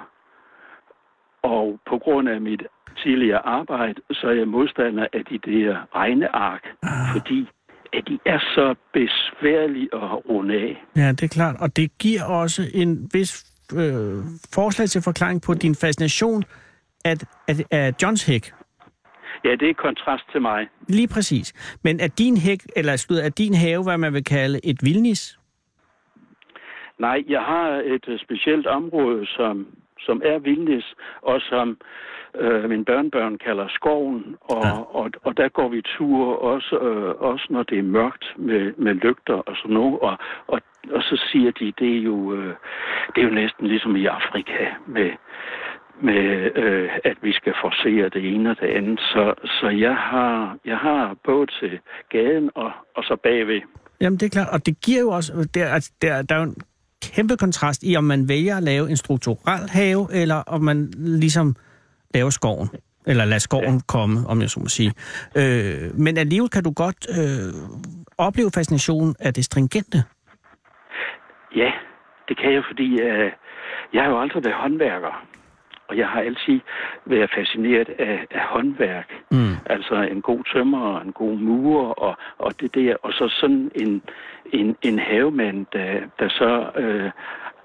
[1.42, 2.64] og på grund af mit
[2.98, 6.90] tidligere arbejde, så er jeg modstander af de der regneark, Ah.
[7.14, 7.48] fordi
[7.94, 10.84] at de er så besværlige at runde af.
[10.96, 11.56] Ja, det er klart.
[11.60, 14.18] Og det giver også en vis øh,
[14.54, 16.44] forslag til forklaring på din fascination
[17.06, 18.52] at, at, af Johns hæk.
[19.44, 20.68] Ja, det er kontrast til mig.
[20.88, 21.78] Lige præcis.
[21.84, 25.40] Men er din hæk, eller skud, er din have, hvad man vil kalde et vildnis?
[27.00, 29.68] Nej, jeg har et øh, specielt område, som,
[30.00, 30.86] som er vildnis,
[31.22, 31.78] og som
[32.36, 34.72] øh, mine børnebørn kalder skoven, og, Ja.
[35.00, 38.94] og, og der går vi tur også, øh, også når det er mørkt med, med
[38.94, 40.18] lygter og sådan noget, og,
[40.48, 40.62] og,
[40.92, 42.54] og så siger de, det er jo, øh,
[43.16, 45.12] det er jo næsten ligesom i Afrika med,
[46.02, 49.00] med øh, at vi skal forsere det ene og det andet.
[49.00, 53.62] Så, så jeg, har, jeg har både til gaden og, og så bagved.
[54.02, 54.48] Jamen, det er klart.
[54.54, 55.50] Og det giver jo også...
[55.54, 56.56] Der, altså, der, der er jo en
[57.04, 61.56] kæmpe kontrast i, om man vælger at lave en strukturel have, eller om man ligesom
[62.14, 62.70] laver skoven.
[63.08, 63.88] Eller lader skoven ja.
[63.88, 64.94] komme, om jeg så må sige.
[65.38, 67.54] Øh, men alligevel kan du godt øh,
[68.18, 70.04] opleve fascinationen af det stringente.
[71.56, 71.72] Ja,
[72.28, 73.32] det kan jeg, fordi øh,
[73.94, 75.26] jeg har jo aldrig været håndværker.
[75.88, 76.60] Og jeg har altid
[77.06, 79.10] været fascineret af, af håndværk.
[79.32, 79.54] Mm.
[79.66, 82.96] Altså en god tømmer og en god murer og, og det der.
[83.04, 84.02] Og så sådan en,
[84.54, 87.12] en, en havemand, der, der så øh,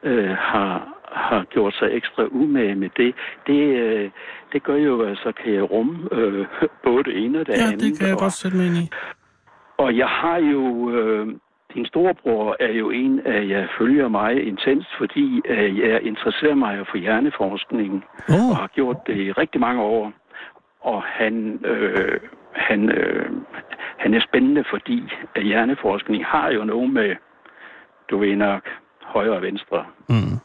[0.03, 3.15] øh, har, har gjort sig ekstra umage med det.
[3.47, 4.11] Det, øh,
[4.53, 6.47] det gør jo, altså kan jeg rumme øh,
[6.85, 7.81] både det ene og det Ja, andet.
[7.81, 8.91] det kan jeg og, godt sætte mig ind i.
[9.79, 10.91] og jeg har jo...
[10.91, 11.27] Øh,
[11.75, 16.87] din storebror er jo en af, jeg følger mig intenst, fordi øh, jeg interesserer mig
[16.91, 18.51] for hjerneforskning Åh.
[18.51, 20.13] og har gjort det i rigtig mange år.
[20.81, 22.21] Og han, øh,
[22.53, 23.31] han, øh,
[23.97, 25.03] han er spændende, fordi
[25.35, 27.17] at hjerneforskning har jo noget med,
[28.11, 28.63] du ved nok,
[29.03, 29.85] højre og venstre.
[30.09, 30.39] Mm.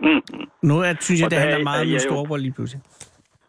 [0.00, 0.20] Mm.
[0.62, 2.82] Nu er, synes jeg, Og det handler er- meget om min storebror lige pludselig.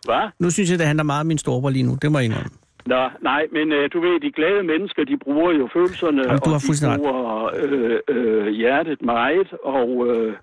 [0.06, 0.24] Hvad?
[0.40, 1.98] Nu synes jeg, det handler meget om min storebror lige nu.
[2.02, 2.50] Det må jeg indrømme.
[2.86, 6.50] Nå, nej, men øh, du ved, de glade mennesker, de bruger jo følelserne, Jamen, du
[6.50, 10.34] har og de bruger øh, øh, hjertet meget, og, øh,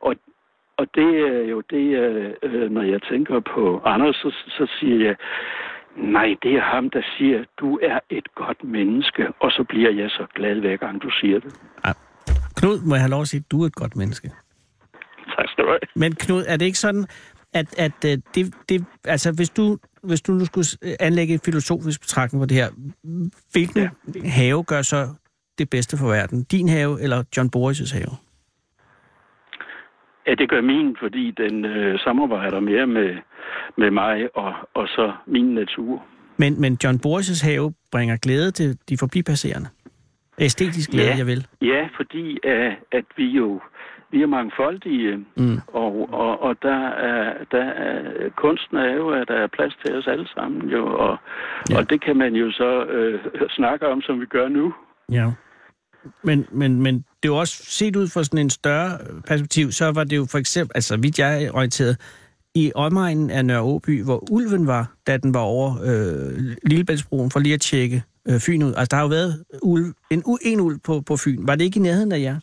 [0.00, 0.14] og,
[0.78, 5.04] og det er jo det, øh, øh, når jeg tænker på Anders, så, så siger
[5.06, 5.16] jeg,
[5.96, 10.10] nej, det er ham, der siger, du er et godt menneske, og så bliver jeg
[10.10, 11.52] så glad hver gang, du siger det.
[12.56, 14.30] Knud, må jeg have lov at sige, at du er et godt menneske.
[15.36, 15.78] Tak skal du have.
[15.96, 17.06] Men Knud, er det ikke sådan,
[17.54, 21.40] at, at øh, det, det, altså hvis du, hvis du nu skulle øh, anlægge en
[21.44, 22.68] filosofisk betragtning på det her,
[23.52, 24.28] hvilken ja.
[24.28, 25.08] have gør så
[25.58, 26.44] det bedste for verden?
[26.44, 28.16] Din have eller John Boris' have?
[30.26, 33.10] Ja, det gør min, fordi den øh, samarbejder mere med,
[33.78, 36.04] med mig og, og så min natur.
[36.36, 39.68] Men, men John Boris' have bringer glæde til de forbipasserende.
[40.38, 41.16] Æstetisk glæde, Ja.
[41.16, 41.46] jeg vil.
[41.62, 43.60] Ja, fordi uh, at vi jo
[44.14, 45.58] vi er mangfoldige, Mm.
[45.82, 45.90] og,
[46.22, 47.22] og, og der er,
[47.54, 47.94] der er,
[48.42, 51.14] kunsten er jo, at der er plads til os alle sammen jo, og,
[51.70, 51.76] Ja.
[51.78, 53.20] og det kan man jo så øh,
[53.58, 54.74] snakke om, som vi gør nu.
[55.18, 55.26] Ja.
[56.24, 58.90] Men, men, men det er jo også set ud fra sådan en større
[59.28, 61.96] perspektiv, så var det jo for eksempel, altså vidt jeg er orienteret,
[62.54, 67.40] i omegnen af Nørre Åby, hvor ulven var, da den var over øh, Lillebæltsbroen, for
[67.40, 68.68] lige at tjekke øh, Fyn ud.
[68.76, 71.46] Altså, der har jo været ulv, en, en ulv på, på Fyn.
[71.46, 72.36] Var det ikke i nærheden af jer?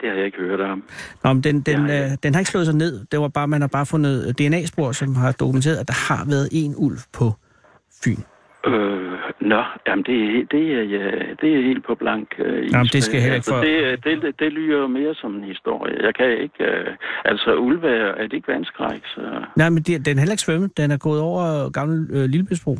[0.00, 0.82] Det har jeg ikke hørt om.
[1.24, 2.04] Nå, men den, den, Ja, ja.
[2.04, 3.04] øh, den har ikke slået sig ned.
[3.12, 6.48] Det var bare, man har bare fundet DNA-spor, som har dokumenteret, at der har været
[6.52, 7.32] en ulv på
[8.04, 8.16] Fyn.
[8.66, 11.04] Øh, nå, jamen det, er- det, er, ja,
[11.40, 12.72] det er helt på blank øh, is.
[12.72, 15.44] Jamen, det skal heller ikke altså, for- det, det, det, det lyder mere som en
[15.44, 16.04] historie.
[16.06, 16.64] Jeg kan ikke...
[16.64, 16.86] Øh,
[17.24, 19.20] altså, ulve er, er det ikke vandskræk, så...
[19.56, 20.76] Nej, men det, den er heller ikke svømmet.
[20.76, 22.78] Den er gået over gamle øh, Lillebæltsbro.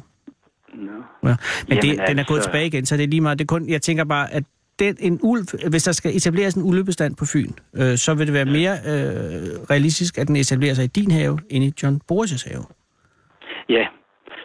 [0.74, 0.90] Nå.
[1.24, 1.28] Ja.
[1.28, 1.36] Men
[1.68, 3.38] Jamen, det, den er gået altså- tilbage igen, så det er lige meget.
[3.38, 4.44] Det er kun, jeg tænker bare, at
[4.78, 8.34] den, en ulv, hvis der skal etableres en ulvebestand på Fyn, øh, så vil det
[8.34, 12.50] være mere øh, realistisk, at den etablerer sig i din have, end i John Boris'
[12.50, 12.64] have.
[13.68, 13.86] Ja,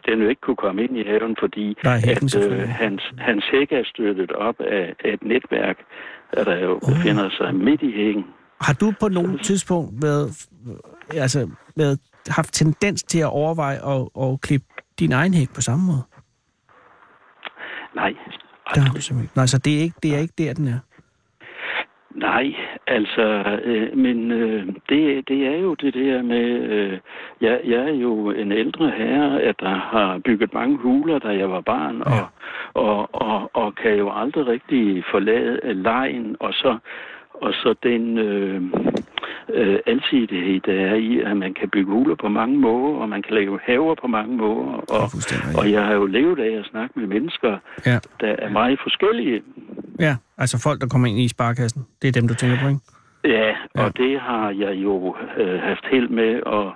[0.05, 3.71] den jo ikke kunne komme ind i haven, fordi Nej, at, øh, hans, hans hæk
[3.71, 5.77] er støttet op af, af et netværk,
[6.33, 8.25] der jo befinder sig midt i hækken.
[8.61, 10.47] Har du på nogen tidspunkt været,
[11.13, 14.67] altså, været, haft tendens til at overveje at, at klippe
[14.99, 16.03] din egen hæk på samme måde?
[17.95, 18.13] Nej,
[18.75, 19.35] Det har du simpelthen ikke.
[19.35, 20.79] Nej, så det er ikke, det er ikke der, den er.
[22.15, 22.55] nej,
[22.87, 23.25] altså,
[23.63, 26.99] øh, men øh, det, det er jo det der med, øh,
[27.41, 31.49] jeg, jeg er jo en ældre herre, at der har bygget mange huler, da jeg
[31.51, 32.03] var barn, Ja.
[32.11, 32.27] og,
[32.73, 36.77] og, og, og kan jo aldrig rigtig forlade lejen, og så
[37.45, 38.61] og så den øh,
[39.53, 43.21] øh, alsidighed, der er i, at man kan bygge huler på mange måder, og man
[43.21, 44.71] kan lave haver på mange måder.
[44.71, 45.03] Er Og,
[45.59, 47.99] og jeg har jo levet af at snakke med mennesker, Ja.
[48.21, 49.41] der er meget forskellige.
[49.99, 51.81] ja, altså folk, der kommer ind i sparkassen.
[52.01, 52.79] Det er dem, du tænker på, ikke?
[53.37, 53.83] Ja, Ja.
[53.83, 56.73] og det har jeg jo øh, haft held med, og,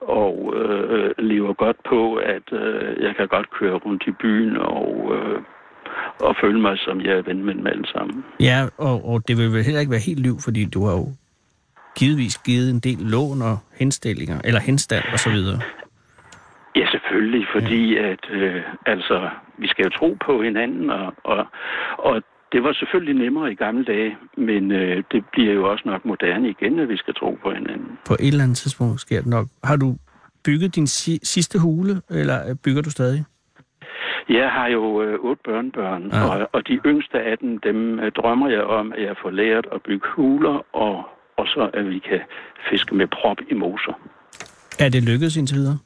[0.00, 5.12] og øh, lever godt på, at øh, jeg kan godt køre rundt i byen og,
[5.16, 5.38] øh,
[6.20, 8.24] og føle mig, som jeg er ven med dem alle sammen.
[8.40, 11.08] Ja, og, og det vil vel heller ikke være helt liv, fordi du har jo
[11.96, 15.60] givetvis givet en del lån og henstillinger, eller henstand og så videre.
[16.76, 21.46] Ja, selvfølgelig, fordi at, øh, altså, vi skal jo tro på hinanden, og, og,
[21.98, 26.04] og det var selvfølgelig nemmere i gamle dage, men øh, det bliver jo også nok
[26.04, 27.98] moderne igen, at vi skal tro på hinanden.
[28.06, 29.46] På et eller andet tidspunkt sker det nok.
[29.64, 29.96] Har du
[30.44, 33.24] bygget din si- sidste hule, eller bygger du stadig?
[34.28, 36.24] Jeg har jo øh, otte børnebørn, Ja.
[36.28, 39.66] og, og de yngste af dem, dem øh, drømmer jeg om, at jeg får lært
[39.74, 41.04] at bygge huler, og,
[41.36, 42.20] og så at vi kan
[42.70, 43.92] fiske med prop i moser.
[44.78, 45.78] Er det lykkedes indtil videre?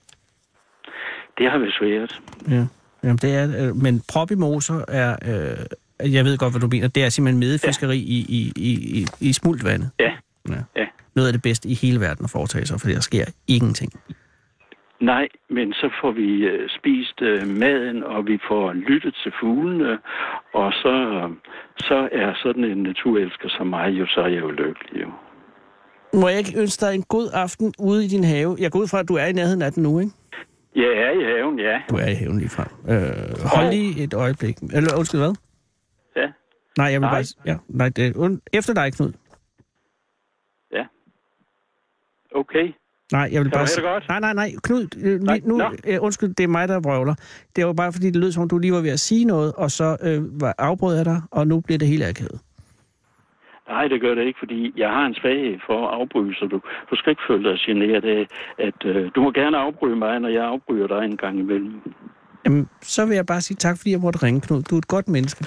[1.38, 2.20] Det har været svært.
[2.50, 2.66] Ja.
[3.02, 5.16] Jamen, det er, øh, men prop i moser er,
[6.02, 6.88] øh, jeg ved godt, hvad du mener.
[6.88, 8.04] Det er simpelthen medefiskeri ja.
[8.04, 9.90] i, i, i, i, i smultvandet.
[10.00, 10.12] Ja.
[10.48, 10.54] Ja.
[10.76, 10.86] Ja.
[11.14, 13.92] Noget af det bedste i hele verden at foretage sig, for der sker ingenting.
[15.04, 19.98] Nej, men så får vi øh, spist øh, maden, og vi får lyttet til fuglene,
[20.52, 20.94] og så,
[21.78, 25.10] så er sådan en naturelsker som mig jo, så er jeg jo lykkelig jo.
[26.20, 28.56] Må jeg ikke ønske dig en god aften ude i din have?
[28.60, 30.12] Jeg går ud fra, at du er i nærheden af den nu, ikke?
[30.76, 31.82] Jeg er i haven, ja.
[31.90, 32.70] Du er i haven lige frem.
[32.92, 34.56] Øh, hold lige et øjeblik.
[34.62, 35.34] Eller undskyld, hvad?
[36.16, 36.28] Ja,
[36.78, 37.14] Nej, jeg vil Nej.
[37.14, 37.24] bare...
[37.46, 39.12] Ja, nej, det, und, efter dig, Knud.
[40.72, 40.84] ja.
[42.34, 42.72] Okay.
[43.16, 43.66] Nej, jeg vil Kan bare...
[43.66, 44.04] det godt?
[44.08, 45.54] Nej, nej, nej, Knud, øh, Nej, nu,
[45.88, 47.14] øh, undskyld, det er mig, der vrøvler.
[47.56, 49.52] Det var bare, fordi det lød som om, du lige var ved at sige noget,
[49.62, 52.40] og så øh, var afbrød jeg dig, og nu bliver det helt akavet.
[53.68, 56.60] Nej, det gør det ikke, fordi jeg har en svaghed for at afbryde, så du,
[56.90, 58.26] du skal ikke føle dig generet af,
[58.58, 61.80] at øh, du må gerne afbryde mig, når jeg afbryder dig en gang imellem.
[62.44, 64.62] Jamen, så vil jeg bare sige tak, fordi jeg måtte ringe, Knud.
[64.62, 65.44] Du er et godt menneske.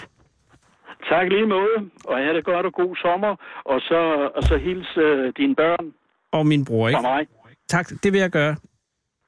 [1.09, 3.99] Tak lige måde, og have det godt og god sommer, og så,
[4.35, 5.85] og så hils øh, dine børn
[6.31, 6.97] Og min bror, ikke?
[6.97, 7.27] fra mig.
[7.69, 8.55] Tak, det vil jeg gøre.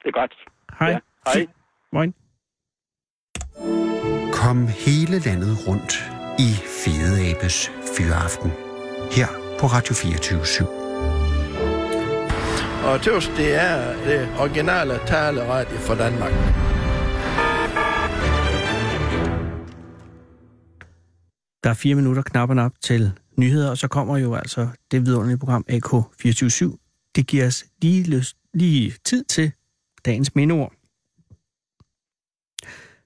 [0.03, 0.33] Det er godt.
[0.79, 0.89] Hej.
[0.89, 1.47] Ja, hej.
[1.93, 2.13] Moin.
[4.33, 5.93] Kom hele landet rundt
[6.39, 6.49] i
[6.83, 8.51] Fede Abes Fyraften.
[9.11, 9.27] Her
[9.59, 10.65] på Radio 24 /7.
[12.87, 16.31] Og tøvs, det er det originale taleradio for Danmark.
[21.63, 25.37] Der er fire minutter knapperne op til nyheder, og så kommer jo altså det vidunderlige
[25.37, 26.88] program AK247.
[27.15, 29.51] Det giver os lige, lyst, lige tid til
[30.05, 30.73] dagens mindeord.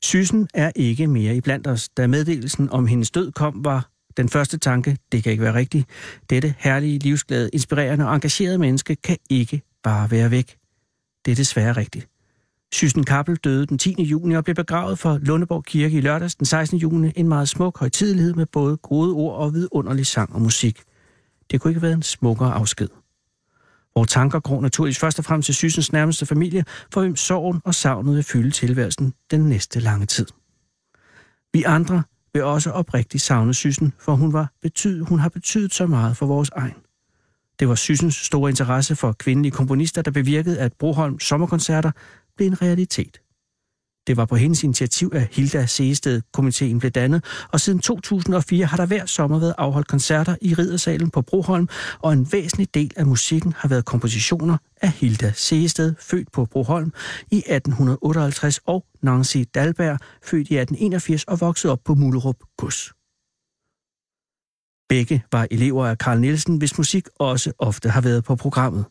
[0.02, 1.90] Sysen er ikke mere i blandt os.
[1.90, 5.88] Da meddelelsen om hendes død kom, var den første tanke, det kan ikke være rigtigt.
[6.30, 10.58] Dette herlige, livsglade, inspirerende og engagerede menneske kan ikke bare være væk.
[11.26, 12.08] Det er desværre rigtigt.
[12.74, 14.04] Sysen Kappel døde den 10.
[14.04, 16.78] juni og blev begravet for Lundeborg Kirke i lørdags den 16.
[16.78, 17.12] juni.
[17.16, 20.82] En meget smuk højtidelighed med både gode ord og vidunderlig sang og musik.
[21.52, 22.90] Det kunne ikke have været en smukkere afsked.
[23.96, 27.76] Vores tanker går naturligvis først og fremmest til Sysens nærmeste familie, for hvem sorgen og
[27.76, 30.28] savnet vil fylde tilværelsen den næste lange tid.
[31.54, 35.88] Vi andre vil også oprigtigt savne Sysen, for hun, var betyd, hun har betydet så
[35.88, 36.76] meget for vores egen.
[37.60, 41.92] Det var Sysens store interesse for kvindelige komponister, der bevirkede, at Broholm sommerkoncerter
[42.36, 43.23] blev en realitet.
[44.08, 48.86] Det var på hendes initiativ, at Hilda Seested-komiteen blev dannet, og siden 2004 har der
[48.86, 53.54] hver sommer været afholdt koncerter i Ridersalen på Broholm, og en væsentlig del af musikken
[53.58, 56.94] har været kompositioner af Hilda Seested, født på Broholm
[57.32, 62.94] i 1858, og Nancy Dalberg, født i 1881 og vokset op på Mullerup Gods.
[64.90, 68.86] Begge var elever af Carl Nielsen, hvis musik også ofte har været på programmet.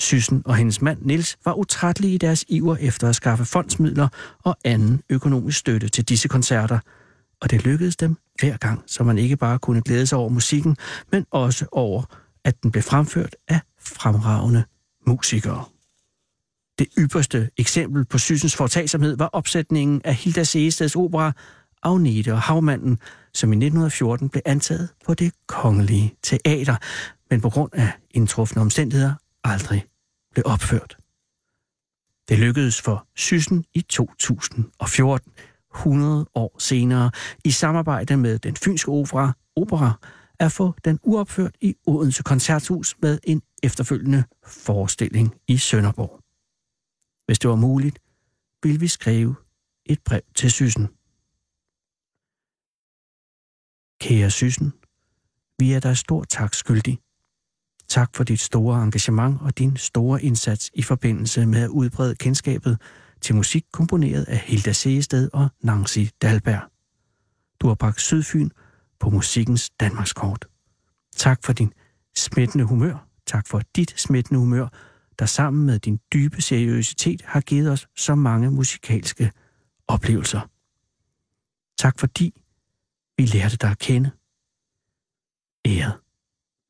[0.00, 4.08] Syssen og hendes mand Nils var utrættelige i deres iver efter at skaffe fondsmidler
[4.44, 6.78] og anden økonomisk støtte til disse koncerter,
[7.40, 10.76] og det lykkedes dem hver gang, så man ikke bare kunne glæde sig over musikken,
[11.12, 12.02] men også over,
[12.44, 14.64] at den blev fremført af fremragende
[15.06, 15.64] musikere.
[16.78, 21.32] Det ypperste eksempel på Syssens foretagsomhed var opsætningen af Hilda Seestads opera
[21.82, 22.98] Agnete og Havmanden,
[23.34, 26.76] som i 1914 blev antaget på det kongelige teater,
[27.30, 29.84] men på grund af indtrufne omstændigheder aldrig
[30.30, 30.96] blev opført.
[32.28, 35.32] Det lykkedes for Syssen i 2014,
[35.74, 37.10] 100 år senere,
[37.44, 39.92] i samarbejde med den fynske opera, opera
[40.38, 46.20] at få den uopført i Odense Koncerthus med en efterfølgende forestilling i Sønderborg.
[47.26, 47.98] Hvis det var muligt,
[48.62, 49.34] ville vi skrive
[49.86, 50.88] et brev til Syssen.
[54.00, 54.72] Kære Syssen,
[55.58, 56.98] vi er dig stor tak skyldig.
[57.90, 62.80] Tak for dit store engagement og din store indsats i forbindelse med at udbrede kendskabet
[63.20, 66.62] til musik komponeret af Hilda Seested og Nancy Dalberg.
[67.60, 68.50] Du har bragt Sydfyn
[69.00, 70.46] på musikkens Danmarkskort.
[71.16, 71.72] Tak for din
[72.16, 73.06] smittende humør.
[73.26, 74.68] Tak for dit smittende humør,
[75.18, 79.32] der sammen med din dybe seriøsitet har givet os så mange musikalske
[79.88, 80.40] oplevelser.
[81.78, 82.42] Tak fordi
[83.16, 84.10] vi lærte dig at kende.
[85.66, 85.98] Æret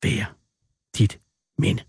[0.03, 0.40] være
[0.97, 1.21] dit
[1.57, 1.83] minde.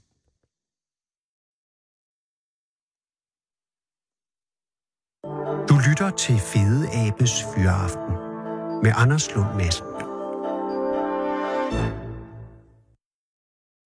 [5.68, 8.12] Du lytter til Fede Abes Fyraften
[8.82, 9.86] med Anders Lund Madsen.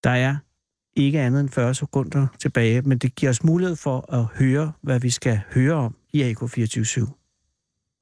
[0.05, 0.37] Der er
[0.97, 5.01] ikke andet end 40 sekunder tilbage, men det giver os mulighed for at høre, hvad
[5.01, 7.11] vi skal høre om i AK247.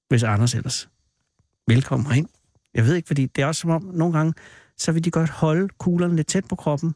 [0.08, 0.88] Hvis Anders ellers.
[1.66, 2.28] Velkommen herind.
[2.74, 4.32] Jeg ved ikke, fordi det er også som om, nogle gange,
[4.79, 6.95] så vil de godt holde kuglerne lidt tæt på kroppen.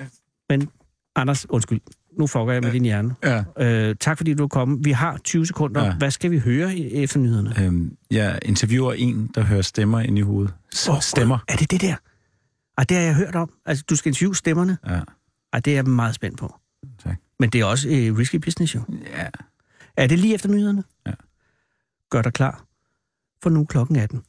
[0.00, 0.04] Ja.
[0.48, 0.68] Men
[1.16, 1.80] Anders, undskyld,
[2.18, 3.14] nu fucker jeg med din hjerne.
[3.22, 3.44] Ja.
[3.58, 4.84] Øh, tak fordi du er kommet.
[4.84, 5.84] Vi har 20 sekunder.
[5.84, 5.94] Ja.
[5.94, 7.54] Hvad skal vi høre i- efter nyhederne?
[7.64, 10.54] Øhm, jeg interviewer en, der hører stemmer ind i hovedet.
[10.74, 11.38] S- Åh, stemmer.
[11.48, 11.96] Er det det der?
[12.78, 13.52] Ej, det har jeg hørt om.
[13.66, 14.78] Altså, du skal interviewe stemmerne.
[14.88, 15.00] Ja.
[15.52, 16.54] Ej, det er jeg meget spændt på.
[17.04, 17.16] Tak.
[17.38, 18.80] Men det er også øh, risky business, jo.
[19.16, 19.26] Ja.
[19.96, 20.84] Er det lige efter nyhederne?
[21.06, 21.12] Ja.
[22.10, 22.64] Gør dig klar.
[23.42, 24.22] For nu er klokken 18.